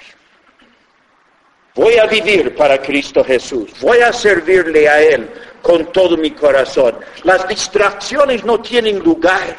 [1.80, 5.30] Voy a vivir para Cristo Jesús, voy a servirle a Él
[5.62, 6.98] con todo mi corazón.
[7.24, 9.56] Las distracciones no tienen lugar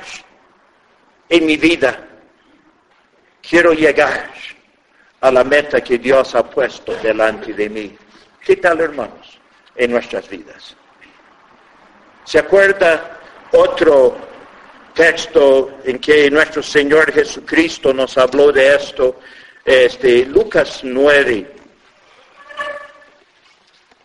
[1.28, 2.00] en mi vida.
[3.42, 4.30] Quiero llegar
[5.20, 7.98] a la meta que Dios ha puesto delante de mí.
[8.46, 9.40] ¿Qué tal, hermanos,
[9.76, 10.76] en nuestras vidas?
[12.24, 13.18] ¿Se acuerda
[13.52, 14.16] otro
[14.94, 19.20] texto en que nuestro Señor Jesucristo nos habló de esto?
[19.66, 21.61] Este, Lucas 9,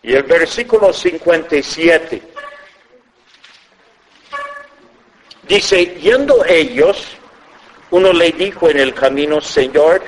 [0.07, 2.21] y el versículo 57
[5.45, 7.17] dice, yendo ellos,
[7.91, 10.01] uno le dijo en el camino, Señor,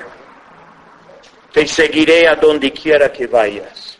[1.52, 3.98] te seguiré a donde quiera que vayas.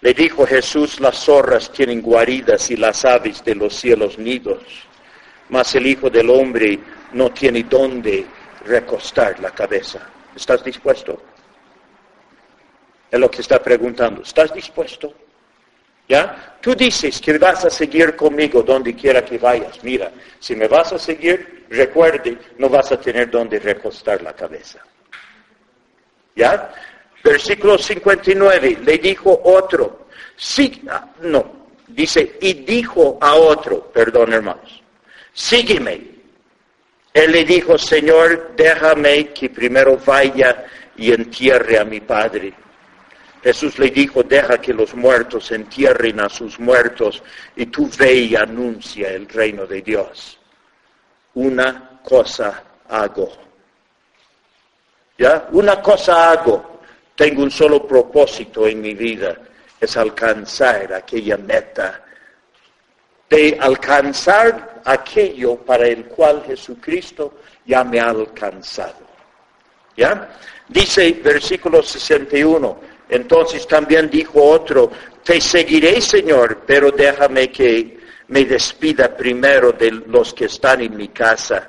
[0.00, 4.64] Le dijo Jesús, las zorras tienen guaridas y las aves de los cielos nidos,
[5.50, 6.80] mas el Hijo del Hombre
[7.12, 8.26] no tiene dónde
[8.64, 10.00] recostar la cabeza.
[10.34, 11.22] ¿Estás dispuesto?
[13.12, 14.22] Es lo que está preguntando.
[14.22, 15.12] ¿Estás dispuesto?
[16.08, 16.56] ¿Ya?
[16.62, 19.84] Tú dices que vas a seguir conmigo donde quiera que vayas.
[19.84, 20.10] Mira,
[20.40, 24.80] si me vas a seguir, recuerde, no vas a tener donde recostar la cabeza.
[26.34, 26.72] ¿Ya?
[27.22, 34.82] Versículo 59, le dijo otro, sí, ah, no, dice, y dijo a otro, perdón hermanos,
[35.34, 36.12] sígueme.
[37.12, 40.64] Él le dijo, Señor, déjame que primero vaya
[40.96, 42.54] y entierre a mi padre.
[43.42, 47.22] Jesús le dijo, deja que los muertos entierren a sus muertos
[47.56, 50.38] y tú ve y anuncia el reino de Dios.
[51.34, 53.32] Una cosa hago.
[55.18, 55.48] ¿Ya?
[55.50, 56.80] Una cosa hago.
[57.16, 59.36] Tengo un solo propósito en mi vida,
[59.80, 62.02] es alcanzar aquella meta,
[63.28, 69.06] de alcanzar aquello para el cual Jesucristo ya me ha alcanzado.
[69.96, 70.28] ¿Ya?
[70.68, 74.90] Dice versículo 61, entonces también dijo otro,
[75.22, 81.08] te seguiré, Señor, pero déjame que me despida primero de los que están en mi
[81.08, 81.68] casa.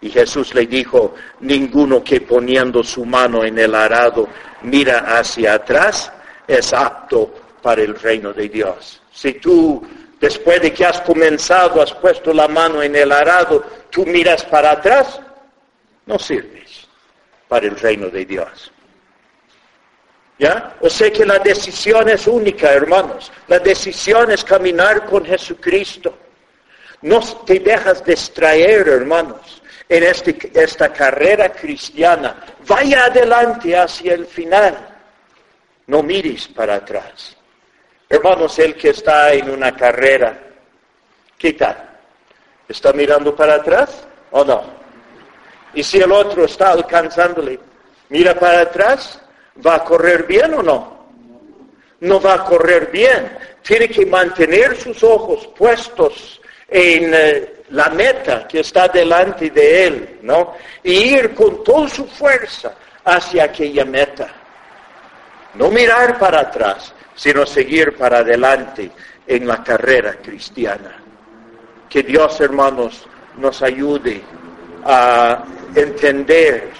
[0.00, 4.28] Y Jesús le dijo, ninguno que poniendo su mano en el arado
[4.62, 6.12] mira hacia atrás
[6.46, 9.02] es apto para el reino de Dios.
[9.12, 9.84] Si tú,
[10.20, 14.70] después de que has comenzado, has puesto la mano en el arado, tú miras para
[14.70, 15.20] atrás,
[16.06, 16.86] no sirves
[17.48, 18.70] para el reino de Dios.
[20.80, 23.30] O sea que la decisión es única, hermanos.
[23.48, 26.16] La decisión es caminar con Jesucristo.
[27.02, 32.42] No te dejas distraer, hermanos, en este, esta carrera cristiana.
[32.66, 34.76] Vaya adelante hacia el final.
[35.86, 37.36] No mires para atrás.
[38.08, 40.38] Hermanos, el que está en una carrera,
[41.36, 41.98] ¿qué tal?
[42.68, 44.62] ¿Está mirando para atrás o no?
[45.74, 47.60] Y si el otro está alcanzándole,
[48.08, 49.20] mira para atrás,
[49.64, 51.00] ¿Va a correr bien o no?
[52.00, 53.36] No va a correr bien.
[53.62, 60.18] Tiene que mantener sus ojos puestos en eh, la meta que está delante de él,
[60.22, 60.54] ¿no?
[60.82, 62.74] Y ir con toda su fuerza
[63.04, 64.28] hacia aquella meta.
[65.54, 68.90] No mirar para atrás, sino seguir para adelante
[69.26, 70.96] en la carrera cristiana.
[71.88, 74.22] Que Dios, hermanos, nos ayude
[74.84, 75.44] a
[75.74, 76.70] entender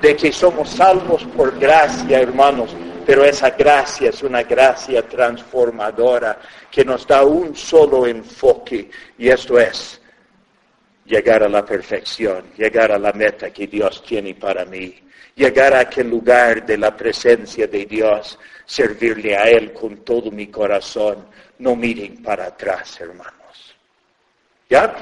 [0.00, 2.74] de que somos salvos por gracia, hermanos,
[3.06, 6.38] pero esa gracia es una gracia transformadora
[6.70, 10.00] que nos da un solo enfoque y esto es
[11.06, 14.94] llegar a la perfección, llegar a la meta que Dios tiene para mí,
[15.34, 20.48] llegar a aquel lugar de la presencia de Dios, servirle a Él con todo mi
[20.48, 21.26] corazón.
[21.58, 23.74] No miren para atrás, hermanos.
[24.68, 24.94] ¿Ya?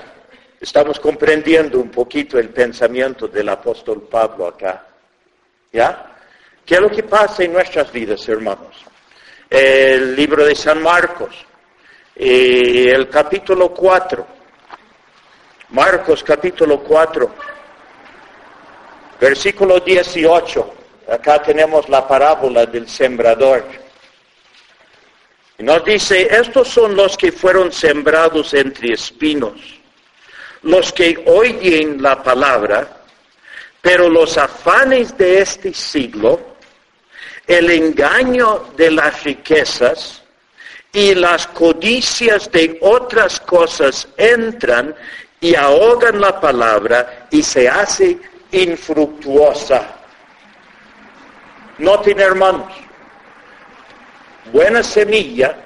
[0.67, 4.85] Estamos comprendiendo un poquito el pensamiento del apóstol Pablo acá.
[5.73, 6.17] ¿Ya?
[6.67, 8.75] ¿Qué es lo que pasa en nuestras vidas, hermanos?
[9.49, 11.37] El libro de San Marcos,
[12.17, 14.27] el capítulo 4.
[15.69, 17.31] Marcos capítulo 4,
[19.21, 20.75] Versículo 18.
[21.13, 23.65] Acá tenemos la parábola del sembrador.
[25.59, 29.76] Nos dice, estos son los que fueron sembrados entre espinos,
[30.67, 32.89] los que oyen la palabra,
[33.81, 36.41] pero los afanes de este siglo,
[37.47, 40.23] el engaño de las riquezas
[40.93, 44.93] y las codicias de otras cosas entran
[45.41, 48.19] y ahogan la palabra y se hace
[48.51, 49.87] infructuosa.
[51.79, 52.73] Noten hermanos,
[54.53, 55.57] buena semilla,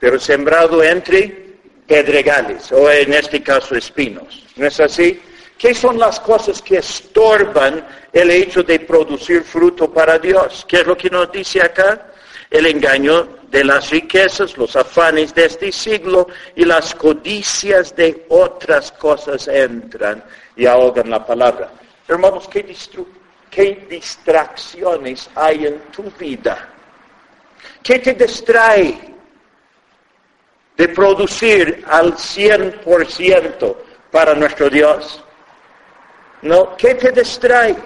[0.00, 1.43] pero sembrado entre
[1.86, 4.44] pedregales, o en este caso espinos.
[4.56, 5.20] ¿No es así?
[5.58, 10.64] ¿Qué son las cosas que estorban el hecho de producir fruto para Dios?
[10.68, 12.08] ¿Qué es lo que nos dice acá?
[12.50, 18.92] El engaño de las riquezas, los afanes de este siglo y las codicias de otras
[18.92, 20.24] cosas entran
[20.56, 21.70] y ahogan la palabra.
[22.08, 22.74] Hermanos, ¿qué,
[23.50, 26.68] qué distracciones hay en tu vida?
[27.82, 29.13] ¿Qué te distrae
[30.76, 33.76] de producir al 100%
[34.10, 35.22] para nuestro Dios?
[36.42, 36.76] ¿No?
[36.76, 37.76] ¿Qué te distrae?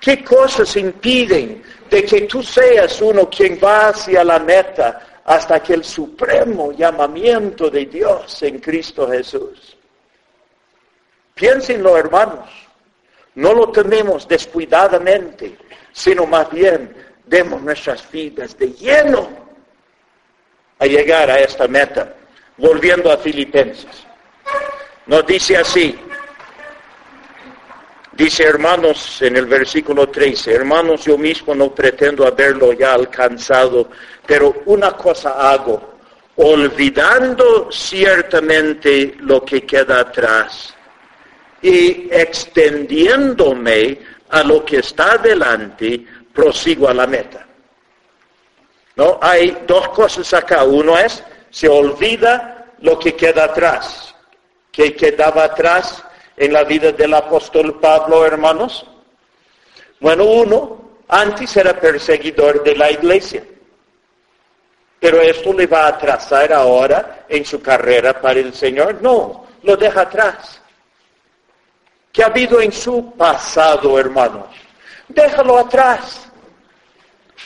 [0.00, 5.74] ¿Qué cosas impiden de que tú seas uno quien va hacia la meta hasta que
[5.74, 9.76] el supremo llamamiento de Dios en Cristo Jesús?
[11.34, 12.48] Piénsenlo, hermanos.
[13.34, 15.58] No lo tenemos descuidadamente,
[15.92, 16.94] sino más bien
[17.26, 19.45] demos nuestras vidas de lleno
[20.78, 22.14] a llegar a esta meta.
[22.56, 24.06] Volviendo a Filipenses.
[25.06, 25.96] Nos dice así,
[28.12, 33.88] dice hermanos en el versículo 13, hermanos yo mismo no pretendo haberlo ya alcanzado,
[34.26, 35.96] pero una cosa hago,
[36.36, 40.74] olvidando ciertamente lo que queda atrás
[41.62, 44.00] y extendiéndome
[44.30, 47.45] a lo que está delante, prosigo a la meta.
[48.96, 49.18] ¿No?
[49.20, 50.64] Hay dos cosas acá.
[50.64, 54.14] Uno es, se olvida lo que queda atrás.
[54.72, 56.02] ¿Qué quedaba atrás
[56.36, 58.86] en la vida del apóstol Pablo, hermanos?
[60.00, 63.44] Bueno, uno, antes era perseguidor de la iglesia.
[64.98, 69.02] Pero esto le va a atrasar ahora en su carrera para el Señor.
[69.02, 70.60] No, lo deja atrás.
[72.12, 74.46] ¿Qué ha habido en su pasado, hermanos?
[75.08, 76.30] Déjalo atrás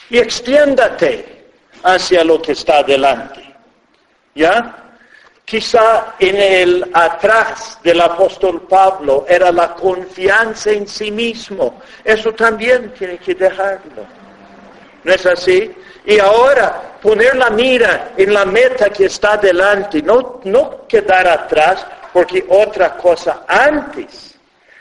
[0.08, 1.39] y extiéndate
[1.82, 3.54] hacia lo que está delante.
[4.34, 4.76] ¿Ya?
[5.44, 11.80] Quizá en el atrás del apóstol Pablo era la confianza en sí mismo.
[12.04, 14.06] Eso también tiene que dejarlo.
[15.02, 15.74] ¿No es así?
[16.06, 21.86] Y ahora poner la mira en la meta que está delante, no, no quedar atrás
[22.12, 24.29] porque otra cosa antes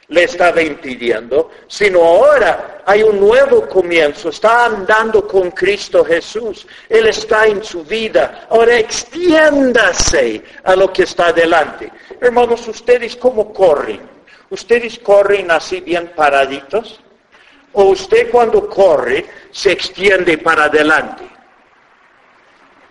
[0.10, 7.08] le estaba impidiendo, sino ahora hay un nuevo comienzo, está andando con Cristo Jesús, Él
[7.08, 11.92] está en su vida, ahora extiéndase a lo que está delante.
[12.20, 14.02] Hermanos, ustedes cómo corren?
[14.50, 17.00] ¿Ustedes corren así bien paraditos?
[17.74, 21.24] ¿O usted cuando corre se extiende para adelante?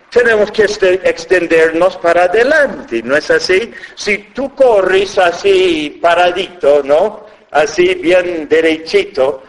[0.09, 3.71] Tenemos que este, extendernos para adelante, ¿no es así?
[3.95, 7.25] Si tú corres así paradito, ¿no?
[7.51, 9.43] Así bien derechito,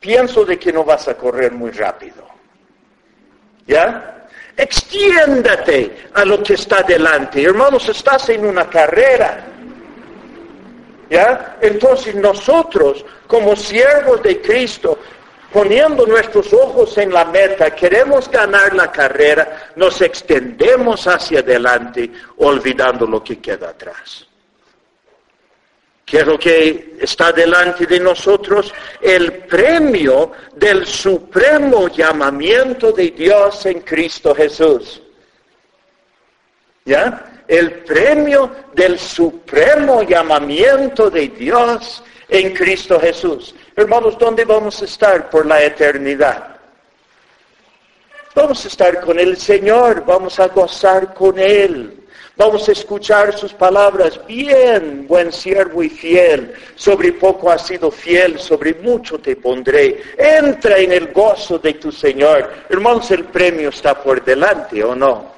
[0.00, 2.26] pienso de que no vas a correr muy rápido.
[3.66, 4.26] ¿Ya?
[4.56, 7.42] Extiéndate a lo que está delante.
[7.42, 9.44] Hermanos, estás en una carrera.
[11.10, 11.58] ¿Ya?
[11.60, 14.98] Entonces nosotros, como siervos de Cristo,
[15.52, 23.06] poniendo nuestros ojos en la meta, queremos ganar la carrera, nos extendemos hacia adelante olvidando
[23.06, 24.26] lo que queda atrás.
[26.04, 28.72] ¿Qué es lo que está delante de nosotros?
[29.00, 35.02] El premio del supremo llamamiento de Dios en Cristo Jesús.
[36.86, 37.42] ¿Ya?
[37.46, 43.54] El premio del supremo llamamiento de Dios en Cristo Jesús.
[43.78, 46.56] Hermanos, ¿dónde vamos a estar por la eternidad?
[48.34, 52.04] Vamos a estar con el Señor, vamos a gozar con Él.
[52.36, 56.54] Vamos a escuchar sus palabras, bien, buen siervo y fiel.
[56.74, 60.02] Sobre poco has sido fiel, sobre mucho te pondré.
[60.18, 62.50] Entra en el gozo de tu Señor.
[62.68, 65.32] Hermanos, el premio está por delante, ¿o no?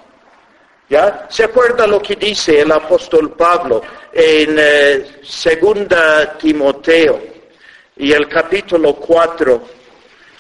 [0.89, 1.27] ¿Ya?
[1.29, 7.30] ¿Se acuerda lo que dice el apóstol Pablo en eh, segunda Timoteo?
[8.01, 9.63] Y el capítulo 4,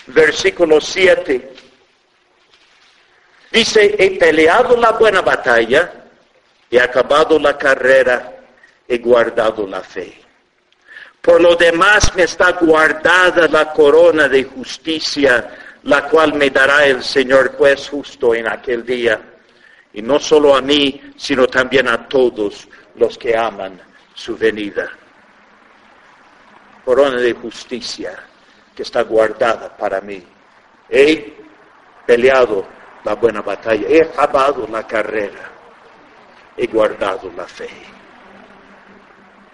[0.06, 1.52] versículo 7,
[3.52, 5.92] dice, he peleado la buena batalla,
[6.70, 8.32] he acabado la carrera,
[8.88, 10.22] he guardado la fe.
[11.20, 17.04] Por lo demás me está guardada la corona de justicia, la cual me dará el
[17.04, 19.20] Señor juez justo en aquel día.
[19.92, 23.78] Y no solo a mí, sino también a todos los que aman
[24.14, 24.90] su venida.
[26.90, 28.18] Corona de justicia
[28.74, 30.20] que está guardada para mí.
[30.88, 31.34] He
[32.04, 32.66] peleado
[33.04, 35.52] la buena batalla, he acabado la carrera,
[36.56, 37.68] he guardado la fe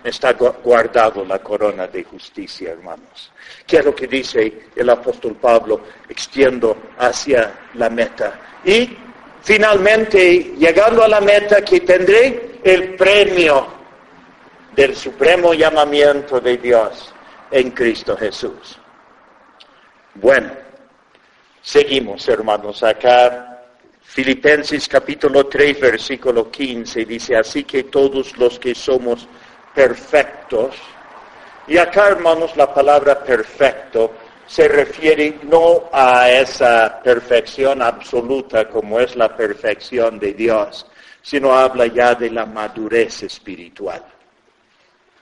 [0.03, 3.31] está guardado la corona de justicia, hermanos.
[3.67, 5.83] ¿Qué es lo que dice el apóstol Pablo?
[6.09, 8.41] Extiendo hacia la meta.
[8.65, 8.97] Y
[9.43, 13.67] finalmente, llegando a la meta, que tendré el premio
[14.75, 17.13] del supremo llamamiento de Dios
[17.51, 18.79] en Cristo Jesús.
[20.15, 20.51] Bueno,
[21.63, 23.53] seguimos, hermanos, acá.
[24.03, 29.29] Filipenses capítulo 3, versículo 15 dice, así que todos los que somos
[29.75, 30.77] perfectos.
[31.67, 34.13] Y acá, hermanos, la palabra perfecto
[34.47, 40.87] se refiere no a esa perfección absoluta como es la perfección de Dios,
[41.21, 44.03] sino habla ya de la madurez espiritual.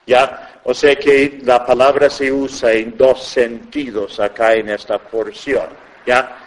[0.05, 0.59] ¿Ya?
[0.63, 5.67] O sea que la palabra se usa en dos sentidos acá en esta porción.
[6.05, 6.37] ¿Ya?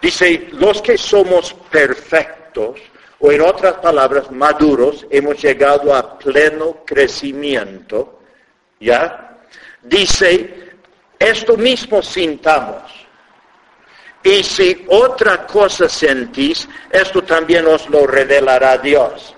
[0.00, 2.80] Dice, los que somos perfectos,
[3.20, 8.20] o en otras palabras, maduros, hemos llegado a pleno crecimiento,
[8.80, 9.38] ¿ya?
[9.80, 10.72] Dice,
[11.16, 12.82] esto mismo sintamos.
[14.24, 19.34] Y si otra cosa sentís, esto también os lo revelará Dios.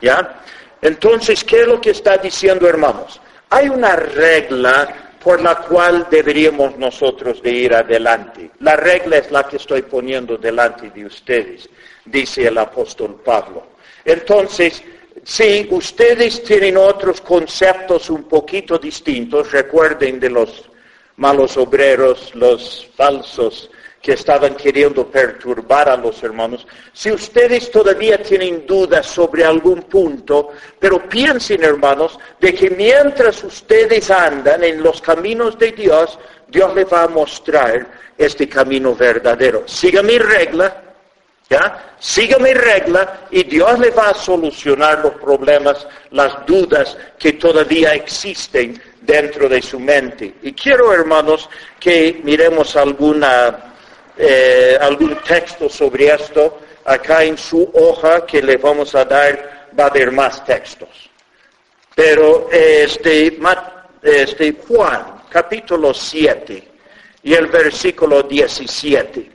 [0.00, 0.42] ¿Ya?
[0.82, 3.20] Entonces, ¿qué es lo que está diciendo, hermanos?
[3.50, 8.50] Hay una regla por la cual deberíamos nosotros de ir adelante.
[8.60, 11.68] La regla es la que estoy poniendo delante de ustedes
[12.10, 13.66] dice el apóstol Pablo.
[14.04, 14.82] Entonces,
[15.24, 20.68] si ustedes tienen otros conceptos un poquito distintos, recuerden de los
[21.16, 23.70] malos obreros, los falsos
[24.00, 30.50] que estaban queriendo perturbar a los hermanos, si ustedes todavía tienen dudas sobre algún punto,
[30.78, 36.18] pero piensen hermanos de que mientras ustedes andan en los caminos de Dios,
[36.48, 37.86] Dios les va a mostrar
[38.16, 39.64] este camino verdadero.
[39.66, 40.84] Siga mi regla,
[41.50, 41.94] ¿Ya?
[41.98, 47.94] Siga mi regla y Dios le va a solucionar los problemas, las dudas que todavía
[47.94, 50.34] existen dentro de su mente.
[50.42, 51.48] Y quiero, hermanos,
[51.80, 53.76] que miremos alguna,
[54.18, 56.60] eh, algún texto sobre esto.
[56.84, 60.88] Acá en su hoja que le vamos a dar va a haber más textos.
[61.94, 63.38] Pero este,
[64.02, 66.68] este Juan, capítulo 7
[67.22, 69.30] y el versículo 17.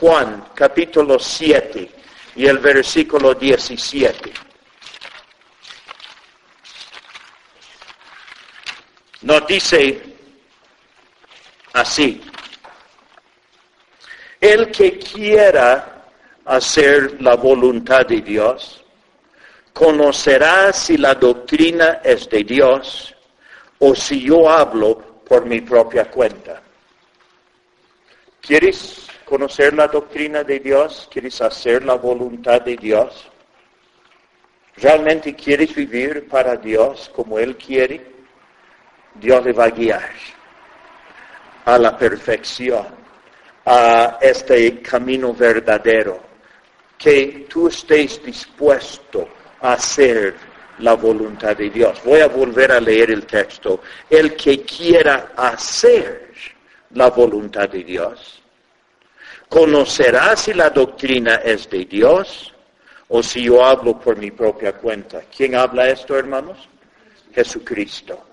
[0.00, 1.90] Juan capítulo 7
[2.36, 4.32] y el versículo 17.
[9.22, 10.02] Nos dice
[11.72, 12.20] así,
[14.40, 16.04] el que quiera
[16.44, 18.84] hacer la voluntad de Dios,
[19.72, 23.14] conocerá si la doctrina es de Dios
[23.78, 26.62] o si yo hablo por mi propia cuenta.
[28.40, 31.08] ¿Quieres conocer la doctrina de Dios?
[31.10, 33.28] ¿Quieres hacer la voluntad de Dios?
[34.76, 38.14] ¿Realmente quieres vivir para Dios como Él quiere?
[39.14, 40.10] Dios le va a guiar
[41.64, 42.86] a la perfección,
[43.66, 46.20] a este camino verdadero,
[46.96, 49.28] que tú estés dispuesto
[49.60, 50.34] a hacer
[50.78, 52.00] la voluntad de Dios.
[52.04, 53.80] Voy a volver a leer el texto.
[54.08, 56.30] El que quiera hacer
[56.90, 58.40] la voluntad de Dios,
[59.48, 62.54] conocerá si la doctrina es de Dios
[63.08, 65.22] o si yo hablo por mi propia cuenta.
[65.34, 66.68] ¿Quién habla esto, hermanos?
[67.34, 68.24] Jesucristo.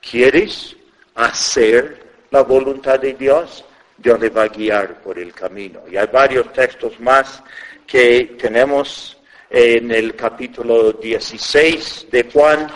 [0.00, 0.76] ¿Quieres
[1.14, 3.64] hacer la voluntad de Dios?
[3.98, 5.82] Dios va a guiar por el camino.
[5.90, 7.42] Y hay varios textos más
[7.86, 9.18] que tenemos
[9.50, 12.70] en el capítulo 16 de Juan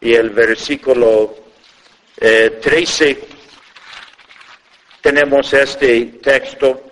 [0.00, 1.34] y el versículo
[2.16, 3.18] 13 eh,
[5.00, 6.82] tenemos este texto.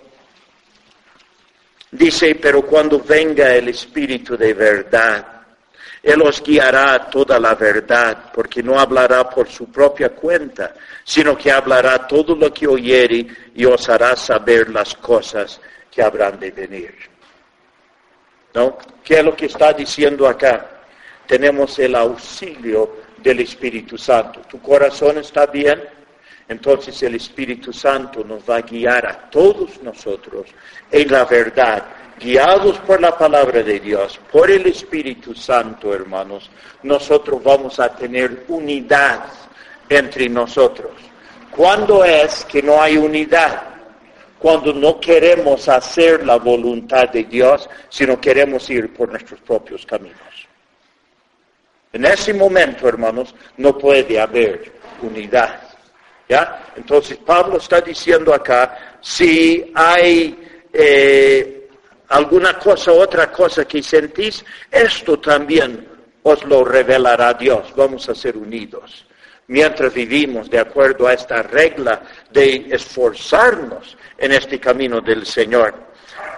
[1.91, 5.36] Dice, pero cuando venga el Espíritu de verdad,
[6.07, 11.51] Él os guiará toda la verdad, porque no hablará por su propia cuenta, sino que
[11.51, 15.59] hablará todo lo que oyere y os hará saber las cosas
[15.91, 16.95] que habrán de venir.
[18.53, 18.77] ¿No?
[19.03, 20.65] ¿Qué es lo que está diciendo acá?
[21.27, 24.39] Tenemos el auxilio del Espíritu Santo.
[24.47, 25.83] ¿Tu corazón está bien?
[26.49, 30.47] entonces el Espíritu Santo nos va a guiar a todos nosotros
[30.89, 31.83] en la verdad
[32.19, 36.49] guiados por la palabra de Dios, por el Espíritu Santo, hermanos,
[36.83, 39.25] nosotros vamos a tener unidad
[39.89, 40.91] entre nosotros.
[41.51, 43.63] ¿Cuándo es que no hay unidad?
[44.39, 50.19] Cuando no queremos hacer la voluntad de Dios, sino queremos ir por nuestros propios caminos.
[51.93, 55.61] En ese momento, hermanos, no puede haber unidad.
[56.29, 56.73] ¿Ya?
[56.75, 60.37] Entonces Pablo está diciendo acá, si hay
[60.73, 61.56] eh,
[62.09, 65.87] alguna cosa, otra cosa que sentís, esto también
[66.23, 67.73] os lo revelará Dios.
[67.75, 69.07] Vamos a ser unidos
[69.47, 72.01] mientras vivimos de acuerdo a esta regla
[72.31, 75.73] de esforzarnos en este camino del Señor.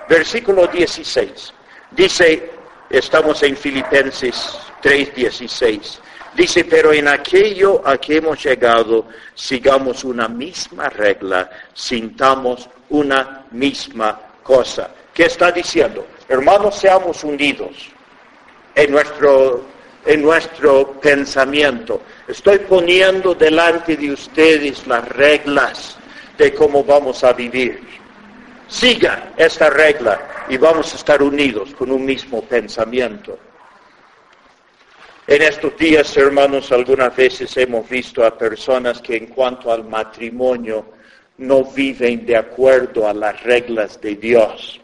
[0.07, 1.53] Versículo 16.
[1.91, 2.51] Dice,
[2.89, 5.99] estamos en Filipenses 3:16.
[6.35, 14.19] Dice, pero en aquello a que hemos llegado, sigamos una misma regla, sintamos una misma
[14.43, 14.91] cosa.
[15.19, 16.07] ¿Qué está diciendo?
[16.29, 17.89] Hermanos, seamos unidos
[18.73, 19.65] en nuestro
[20.05, 22.01] en nuestro pensamiento.
[22.25, 25.97] Estoy poniendo delante de ustedes las reglas
[26.37, 27.81] de cómo vamos a vivir.
[28.69, 33.37] Siga esta regla y vamos a estar unidos con un mismo pensamiento.
[35.27, 40.85] En estos días, hermanos, algunas veces hemos visto a personas que en cuanto al matrimonio
[41.39, 44.78] no viven de acuerdo a las reglas de Dios.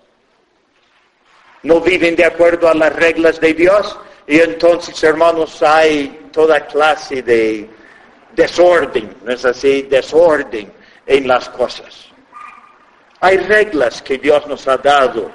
[1.65, 3.97] No viven de acuerdo a las reglas de Dios
[4.27, 7.67] y entonces, hermanos, hay toda clase de
[8.35, 9.81] desorden, ¿no es así?
[9.81, 10.71] Desorden
[11.07, 12.05] en las cosas.
[13.19, 15.31] Hay reglas que Dios nos ha dado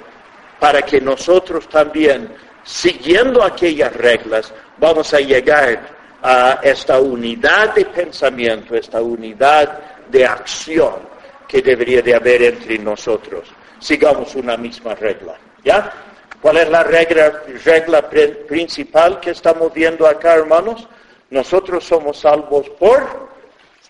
[0.57, 5.81] para que nosotros también, siguiendo aquellas reglas, vamos a llegar
[6.23, 11.09] a esta unidad de pensamiento, esta unidad de acción
[11.45, 13.49] que debería de haber entre nosotros.
[13.79, 15.35] Sigamos una misma regla.
[15.65, 16.10] ¿Ya?
[16.41, 18.09] ¿Cuál es la regla,
[18.47, 20.87] principal que estamos viendo acá, hermanos?
[21.29, 23.29] Nosotros somos salvos por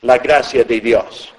[0.01, 1.33] la gracia de Dios.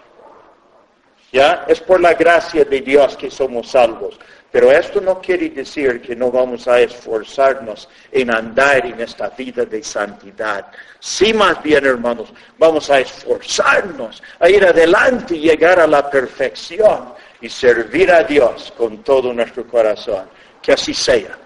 [1.30, 1.64] ¿Ya?
[1.68, 4.18] Es por la gracia de Dios que somos salvos.
[4.50, 9.64] Pero esto no quiere decir que no vamos a esforzarnos en andar en esta vida
[9.64, 10.66] de santidad.
[10.98, 17.14] Sí, más bien, hermanos, vamos a esforzarnos a ir adelante y llegar a la perfección
[17.40, 20.28] y servir a Dios con todo nuestro corazón.
[20.62, 21.38] Que así sea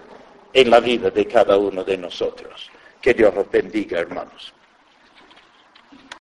[0.53, 2.69] en la vida de cada uno de nosotros.
[3.01, 4.53] Que Dios los bendiga, hermanos.